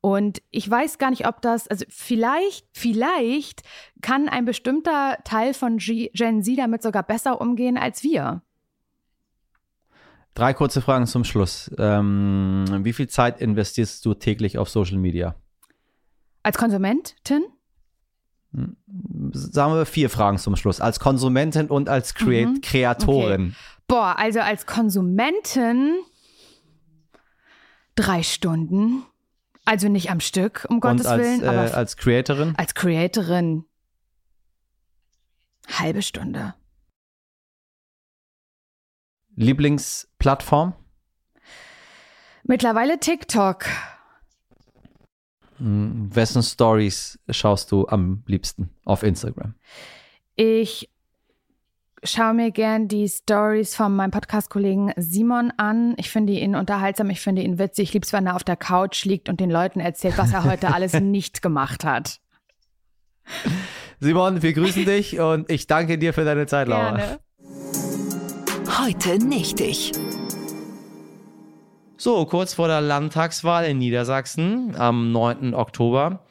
Und 0.00 0.42
ich 0.50 0.68
weiß 0.68 0.98
gar 0.98 1.10
nicht, 1.10 1.26
ob 1.26 1.40
das, 1.42 1.68
also 1.68 1.84
vielleicht, 1.88 2.66
vielleicht 2.72 3.62
kann 4.02 4.28
ein 4.28 4.44
bestimmter 4.44 5.18
Teil 5.24 5.54
von 5.54 5.78
G 5.78 6.10
Gen 6.14 6.42
Z 6.42 6.58
damit 6.58 6.82
sogar 6.82 7.02
besser 7.02 7.40
umgehen 7.40 7.78
als 7.78 8.02
wir. 8.02 8.42
Drei 10.36 10.52
kurze 10.52 10.82
Fragen 10.82 11.06
zum 11.06 11.24
Schluss. 11.24 11.70
Ähm, 11.78 12.66
wie 12.82 12.92
viel 12.92 13.08
Zeit 13.08 13.40
investierst 13.40 14.04
du 14.04 14.12
täglich 14.12 14.58
auf 14.58 14.68
Social 14.68 14.98
Media? 14.98 15.34
Als 16.42 16.58
Konsumentin? 16.58 17.46
Hm, 18.52 18.76
sagen 19.32 19.72
wir 19.72 19.86
vier 19.86 20.10
Fragen 20.10 20.36
zum 20.36 20.54
Schluss. 20.56 20.78
Als 20.78 21.00
Konsumentin 21.00 21.68
und 21.68 21.88
als 21.88 22.12
Crea 22.12 22.48
mhm. 22.48 22.60
Kreatorin. 22.60 23.46
Okay. 23.46 23.54
Boah, 23.88 24.18
also 24.18 24.40
als 24.40 24.66
Konsumentin 24.66 25.94
drei 27.94 28.22
Stunden. 28.22 29.04
Also 29.64 29.88
nicht 29.88 30.10
am 30.10 30.20
Stück, 30.20 30.66
um 30.68 30.80
Gottes 30.80 31.06
als, 31.06 31.22
Willen. 31.22 31.48
Aber 31.48 31.70
äh, 31.70 31.72
als 31.72 31.96
Creatorin? 31.96 32.52
Als 32.58 32.74
Creatorin 32.74 33.64
halbe 35.66 36.02
Stunde. 36.02 36.52
Lieblingsplattform? 39.36 40.74
Mittlerweile 42.44 42.98
TikTok. 42.98 43.66
Hm, 45.58 46.14
wessen 46.14 46.42
Stories 46.42 47.18
schaust 47.30 47.72
du 47.72 47.86
am 47.88 48.22
liebsten 48.26 48.70
auf 48.84 49.02
Instagram? 49.02 49.54
Ich 50.36 50.90
schaue 52.02 52.34
mir 52.34 52.50
gern 52.50 52.88
die 52.88 53.08
Stories 53.08 53.74
von 53.74 53.94
meinem 53.96 54.10
Podcast-Kollegen 54.10 54.92
Simon 54.96 55.52
an. 55.56 55.94
Ich 55.98 56.10
finde 56.10 56.34
ihn 56.34 56.54
unterhaltsam, 56.54 57.10
ich 57.10 57.20
finde 57.20 57.42
ihn 57.42 57.58
witzig. 57.58 57.88
Ich 57.88 57.92
liebe 57.94 58.06
es, 58.06 58.12
wenn 58.12 58.26
er 58.26 58.36
auf 58.36 58.44
der 58.44 58.56
Couch 58.56 59.04
liegt 59.04 59.28
und 59.28 59.40
den 59.40 59.50
Leuten 59.50 59.80
erzählt, 59.80 60.18
was 60.18 60.32
er 60.32 60.44
heute 60.44 60.72
alles 60.74 60.92
nicht 61.00 61.42
gemacht 61.42 61.84
hat. 61.84 62.20
Simon, 63.98 64.42
wir 64.42 64.52
grüßen 64.52 64.84
dich 64.84 65.18
und 65.18 65.50
ich 65.50 65.66
danke 65.66 65.98
dir 65.98 66.12
für 66.12 66.24
deine 66.24 66.46
Zeit, 66.46 66.68
Laura. 66.68 66.96
Gerne. 66.96 67.18
Heute 68.68 69.18
nicht 69.24 69.60
ich. 69.60 69.92
So, 71.96 72.24
kurz 72.26 72.54
vor 72.54 72.68
der 72.68 72.80
Landtagswahl 72.80 73.64
in 73.66 73.78
Niedersachsen 73.78 74.74
am 74.76 75.12
9. 75.12 75.54
Oktober. 75.54 76.24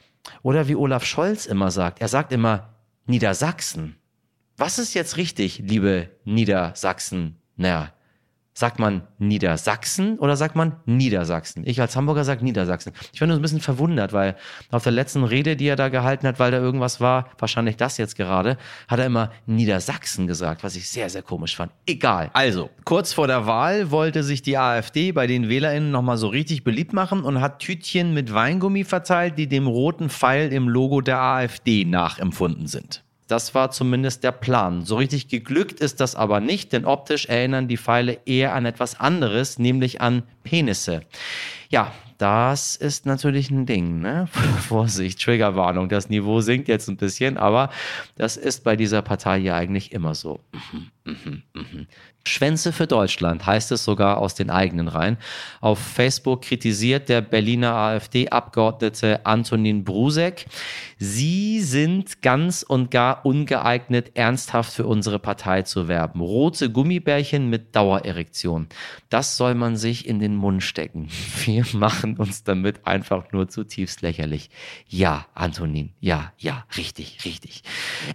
Oder 0.43 0.67
wie 0.67 0.75
Olaf 0.75 1.05
Scholz 1.05 1.45
immer 1.45 1.71
sagt, 1.71 2.01
er 2.01 2.07
sagt 2.07 2.31
immer 2.31 2.75
Niedersachsen. 3.05 3.95
Was 4.57 4.79
ist 4.79 4.93
jetzt 4.93 5.17
richtig, 5.17 5.59
liebe 5.59 6.09
Niedersachsen? 6.23 7.37
Naja, 7.55 7.93
Sagt 8.57 8.79
man 8.79 9.01
Niedersachsen 9.17 10.17
oder 10.17 10.37
sagt 10.37 10.55
man 10.55 10.77
Niedersachsen? 10.85 11.63
Ich 11.67 11.81
als 11.81 11.97
Hamburger 11.97 12.23
sage 12.23 12.41
Niedersachsen. 12.41 12.93
Ich 13.11 13.19
war 13.19 13.27
nur 13.27 13.35
ein 13.35 13.41
bisschen 13.41 13.59
verwundert, 13.59 14.13
weil 14.13 14.37
auf 14.71 14.83
der 14.83 14.93
letzten 14.93 15.25
Rede, 15.25 15.57
die 15.57 15.67
er 15.67 15.75
da 15.75 15.89
gehalten 15.89 16.25
hat, 16.25 16.39
weil 16.39 16.51
da 16.51 16.59
irgendwas 16.59 17.01
war, 17.01 17.29
wahrscheinlich 17.37 17.75
das 17.75 17.97
jetzt 17.97 18.15
gerade, 18.15 18.57
hat 18.87 18.99
er 18.99 19.07
immer 19.07 19.31
Niedersachsen 19.45 20.25
gesagt, 20.25 20.63
was 20.63 20.77
ich 20.77 20.89
sehr, 20.89 21.09
sehr 21.09 21.21
komisch 21.21 21.57
fand. 21.57 21.73
Egal. 21.85 22.29
Also, 22.31 22.69
kurz 22.85 23.11
vor 23.11 23.27
der 23.27 23.45
Wahl 23.45 23.91
wollte 23.91 24.23
sich 24.23 24.41
die 24.41 24.57
AfD 24.57 25.11
bei 25.11 25.27
den 25.27 25.49
WählerInnen 25.49 25.91
nochmal 25.91 26.15
so 26.15 26.29
richtig 26.29 26.63
beliebt 26.63 26.93
machen 26.93 27.25
und 27.25 27.41
hat 27.41 27.59
Tütchen 27.59 28.13
mit 28.13 28.33
Weingummi 28.33 28.85
verteilt, 28.85 29.37
die 29.37 29.47
dem 29.47 29.67
roten 29.67 30.09
Pfeil 30.09 30.53
im 30.53 30.69
Logo 30.69 31.01
der 31.01 31.19
AfD 31.19 31.83
nachempfunden 31.83 32.67
sind. 32.67 33.04
Das 33.27 33.55
war 33.55 33.71
zumindest 33.71 34.23
der 34.23 34.31
Plan. 34.31 34.85
So 34.85 34.97
richtig 34.97 35.27
geglückt 35.27 35.79
ist 35.79 35.99
das 35.99 36.15
aber 36.15 36.39
nicht, 36.39 36.73
denn 36.73 36.85
optisch 36.85 37.25
erinnern 37.25 37.67
die 37.67 37.77
Pfeile 37.77 38.19
eher 38.25 38.53
an 38.53 38.65
etwas 38.65 38.99
anderes, 38.99 39.57
nämlich 39.57 39.99
an 39.99 40.23
Penisse. 40.43 41.01
Ja, 41.69 41.91
das 42.17 42.75
ist 42.75 43.05
natürlich 43.05 43.49
ein 43.49 43.65
Ding. 43.65 43.99
Ne? 43.99 44.27
Vorsicht, 44.67 45.21
Triggerwarnung, 45.21 45.89
das 45.89 46.09
Niveau 46.09 46.41
sinkt 46.41 46.67
jetzt 46.67 46.87
ein 46.87 46.97
bisschen, 46.97 47.37
aber 47.37 47.69
das 48.15 48.37
ist 48.37 48.63
bei 48.63 48.75
dieser 48.75 49.01
Partei 49.01 49.39
ja 49.39 49.55
eigentlich 49.55 49.91
immer 49.91 50.15
so. 50.15 50.39
Mhm, 50.53 50.91
mhm, 51.05 51.43
mhm. 51.53 51.87
Schwänze 52.27 52.73
für 52.73 52.87
Deutschland 52.87 53.45
heißt 53.45 53.71
es 53.71 53.83
sogar 53.83 54.17
aus 54.17 54.33
den 54.33 54.49
eigenen 54.49 54.87
Reihen. 54.87 55.17
Auf 55.61 55.79
Facebook 55.79 56.41
kritisiert 56.41 57.07
der 57.07 57.21
Berliner 57.21 57.73
AfD-Abgeordnete 57.73 59.25
Antonin 59.25 59.83
Brusek, 59.83 60.47
Sie 60.97 61.59
sind 61.61 62.21
ganz 62.21 62.63
und 62.63 62.89
gar 62.89 63.25
ungeeignet, 63.25 64.11
ernsthaft 64.15 64.73
für 64.73 64.85
unsere 64.85 65.19
Partei 65.19 65.63
zu 65.63 65.89
werben. 65.89 66.21
Rote 66.21 66.71
Gummibärchen 66.71 67.49
mit 67.49 67.75
Dauererektion. 67.75 68.67
Das 69.09 69.35
soll 69.35 69.55
man 69.55 69.75
sich 69.75 70.07
in 70.07 70.19
den 70.19 70.35
Mund 70.35 70.63
stecken. 70.63 71.09
Wir 71.45 71.65
machen 71.73 72.15
uns 72.15 72.43
damit 72.43 72.87
einfach 72.87 73.33
nur 73.33 73.49
zutiefst 73.49 74.01
lächerlich. 74.01 74.49
Ja, 74.87 75.27
Antonin, 75.33 75.91
ja, 75.99 76.31
ja, 76.37 76.65
richtig, 76.77 77.19
richtig. 77.25 77.63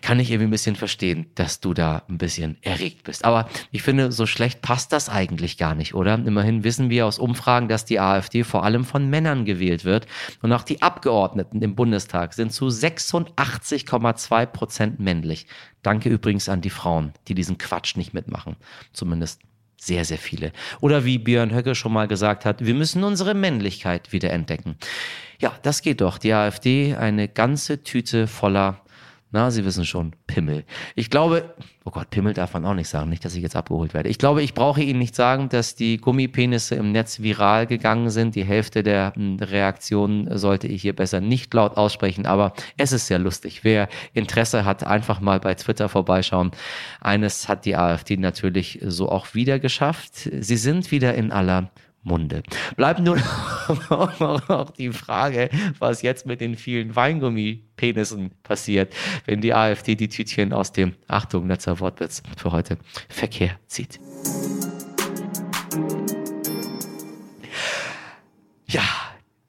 Kann 0.00 0.18
ich 0.18 0.30
irgendwie 0.30 0.48
ein 0.48 0.52
bisschen 0.52 0.76
verstehen, 0.76 1.26
dass 1.34 1.60
du 1.60 1.74
da 1.74 2.02
ein 2.08 2.16
bisschen 2.16 2.56
erregt 2.80 3.04
bist. 3.04 3.24
Aber 3.24 3.48
ich 3.70 3.82
finde, 3.82 4.12
so 4.12 4.26
schlecht 4.26 4.62
passt 4.62 4.92
das 4.92 5.08
eigentlich 5.08 5.58
gar 5.58 5.74
nicht, 5.74 5.94
oder? 5.94 6.14
Immerhin 6.14 6.64
wissen 6.64 6.90
wir 6.90 7.06
aus 7.06 7.18
Umfragen, 7.18 7.68
dass 7.68 7.84
die 7.84 8.00
AfD 8.00 8.44
vor 8.44 8.64
allem 8.64 8.84
von 8.84 9.08
Männern 9.08 9.44
gewählt 9.44 9.84
wird. 9.84 10.06
Und 10.42 10.52
auch 10.52 10.62
die 10.62 10.82
Abgeordneten 10.82 11.62
im 11.62 11.74
Bundestag 11.74 12.34
sind 12.34 12.52
zu 12.52 12.66
86,2 12.66 14.46
Prozent 14.46 15.00
männlich. 15.00 15.46
Danke 15.82 16.08
übrigens 16.08 16.48
an 16.48 16.60
die 16.60 16.70
Frauen, 16.70 17.12
die 17.28 17.34
diesen 17.34 17.58
Quatsch 17.58 17.96
nicht 17.96 18.14
mitmachen. 18.14 18.56
Zumindest 18.92 19.40
sehr, 19.76 20.04
sehr 20.04 20.18
viele. 20.18 20.52
Oder 20.80 21.04
wie 21.06 21.18
Björn 21.18 21.54
Höcke 21.54 21.74
schon 21.74 21.92
mal 21.92 22.06
gesagt 22.06 22.44
hat, 22.44 22.64
wir 22.64 22.74
müssen 22.74 23.02
unsere 23.02 23.34
Männlichkeit 23.34 24.12
wieder 24.12 24.30
entdecken. 24.30 24.76
Ja, 25.38 25.54
das 25.62 25.80
geht 25.80 26.02
doch. 26.02 26.18
Die 26.18 26.34
AfD, 26.34 26.94
eine 26.96 27.28
ganze 27.28 27.82
Tüte 27.82 28.26
voller 28.26 28.82
na, 29.32 29.50
Sie 29.50 29.64
wissen 29.64 29.86
schon, 29.86 30.12
Pimmel. 30.26 30.64
Ich 30.96 31.08
glaube, 31.08 31.54
oh 31.84 31.90
Gott, 31.90 32.10
Pimmel 32.10 32.34
darf 32.34 32.54
man 32.54 32.64
auch 32.64 32.74
nicht 32.74 32.88
sagen, 32.88 33.10
nicht, 33.10 33.24
dass 33.24 33.36
ich 33.36 33.42
jetzt 33.42 33.54
abgeholt 33.54 33.94
werde. 33.94 34.08
Ich 34.08 34.18
glaube, 34.18 34.42
ich 34.42 34.54
brauche 34.54 34.82
Ihnen 34.82 34.98
nicht 34.98 35.14
sagen, 35.14 35.48
dass 35.48 35.76
die 35.76 35.98
Gummipenisse 35.98 36.74
im 36.74 36.90
Netz 36.90 37.20
viral 37.20 37.68
gegangen 37.68 38.10
sind. 38.10 38.34
Die 38.34 38.44
Hälfte 38.44 38.82
der 38.82 39.12
hm, 39.14 39.36
Reaktionen 39.36 40.36
sollte 40.36 40.66
ich 40.66 40.82
hier 40.82 40.96
besser 40.96 41.20
nicht 41.20 41.54
laut 41.54 41.76
aussprechen, 41.76 42.26
aber 42.26 42.54
es 42.76 42.90
ist 42.90 43.06
sehr 43.06 43.20
lustig. 43.20 43.62
Wer 43.62 43.88
Interesse 44.14 44.64
hat, 44.64 44.84
einfach 44.84 45.20
mal 45.20 45.38
bei 45.38 45.54
Twitter 45.54 45.88
vorbeischauen. 45.88 46.50
Eines 47.00 47.48
hat 47.48 47.64
die 47.66 47.76
AfD 47.76 48.16
natürlich 48.16 48.80
so 48.84 49.08
auch 49.08 49.34
wieder 49.34 49.60
geschafft. 49.60 50.28
Sie 50.40 50.56
sind 50.56 50.90
wieder 50.90 51.14
in 51.14 51.30
aller 51.30 51.70
Munde. 52.02 52.42
Bleibt 52.76 53.00
nur 53.00 53.16
noch 53.18 54.70
die 54.78 54.90
Frage, 54.90 55.50
was 55.78 56.02
jetzt 56.02 56.26
mit 56.26 56.40
den 56.40 56.56
vielen 56.56 56.96
Weingummi-Penissen 56.96 58.30
passiert, 58.42 58.94
wenn 59.26 59.40
die 59.40 59.54
AfD 59.54 59.94
die 59.94 60.08
Tütchen 60.08 60.52
aus 60.52 60.72
dem, 60.72 60.94
Achtung, 61.08 61.48
letzter 61.48 61.78
Wortwitz 61.80 62.22
für 62.36 62.52
heute, 62.52 62.78
Verkehr 63.08 63.58
zieht. 63.66 64.00
Ja, 68.66 68.82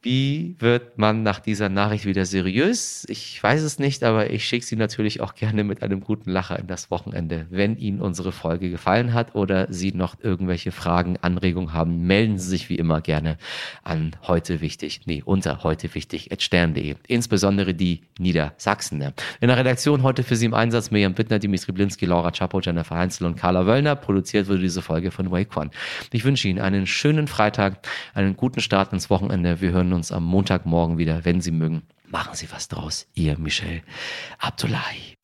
wie 0.04 0.56
wird 0.58 0.98
man 0.98 1.22
nach 1.22 1.40
dieser 1.40 1.70
Nachricht 1.70 2.06
wieder 2.06 2.26
seriös? 2.26 3.06
Ich 3.08 3.42
weiß 3.42 3.62
es 3.62 3.78
nicht, 3.78 4.04
aber 4.04 4.32
ich 4.32 4.46
schicke 4.46 4.66
Sie 4.66 4.76
natürlich 4.76 5.22
auch 5.22 5.36
gerne 5.36 5.64
mit 5.64 5.84
einem 5.84 6.02
guten 6.02 6.32
Lacher 6.32 6.58
in 6.58 6.66
das 6.66 6.90
Wochenende. 6.90 7.46
Wenn 7.52 7.78
Ihnen 7.78 8.02
unsere 8.02 8.32
Folge 8.32 8.72
gefallen 8.72 9.14
hat 9.14 9.36
oder 9.36 9.68
Sie 9.72 9.92
noch 9.92 10.16
irgendwelche 10.20 10.72
Fragen, 10.72 11.18
Anregungen 11.22 11.74
haben, 11.74 12.08
melden 12.08 12.40
Sie 12.40 12.50
sich 12.50 12.70
wie 12.70 12.78
immer 12.78 13.02
gerne 13.02 13.38
an 13.84 14.16
heute 14.24 14.60
wichtig, 14.62 15.02
nee, 15.06 15.22
unter 15.24 15.62
heute 15.64 15.94
wichtig 15.94 16.30
stern.de. 16.36 16.96
Insbesondere 17.06 17.76
die 17.76 18.02
Niedersachsen. 18.18 19.14
In 19.40 19.50
der 19.50 19.58
Redaktion 19.58 20.02
heute 20.02 20.24
für 20.24 20.36
Sie 20.36 20.48
im 20.48 20.56
Einsatz 20.56 20.90
Miriam 20.90 21.14
Bittner, 21.14 21.38
Dimitri 21.38 21.74
Blinski, 21.74 22.08
Laura 22.08 22.32
Chapo, 22.32 22.60
Jennifer 22.60 22.96
Heinzel 22.96 23.28
und 23.28 23.36
Carla 23.36 23.68
Wöllner. 23.68 23.96
Produziert 23.96 24.48
wurde 24.48 24.62
diese 24.62 24.82
Folge 24.82 25.12
von 25.12 25.28
One. 25.28 25.70
Ich 26.12 26.26
wünsche 26.26 26.48
Ihnen 26.48 26.60
einen 26.60 26.88
schönen 26.88 27.28
Freitag, 27.28 27.88
einen 28.16 28.36
guten 28.36 28.62
Start 28.62 28.94
ins 28.94 29.12
Wochenende. 29.12 29.62
Wir 29.62 29.70
hören 29.72 29.91
hören 29.92 29.94
uns 29.94 30.12
am 30.12 30.24
Montagmorgen 30.24 30.98
wieder, 30.98 31.26
wenn 31.26 31.42
Sie 31.42 31.52
mögen. 31.52 31.84
Machen 32.08 32.34
Sie 32.34 32.50
was 32.52 32.68
draus. 32.68 33.08
Ihr 33.14 33.38
Michel 33.38 33.84
Abdullahi. 34.40 35.18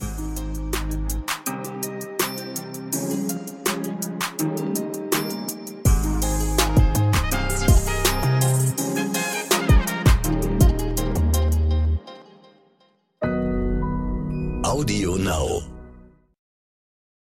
Audio 14.64 15.16
Now. 15.18 15.67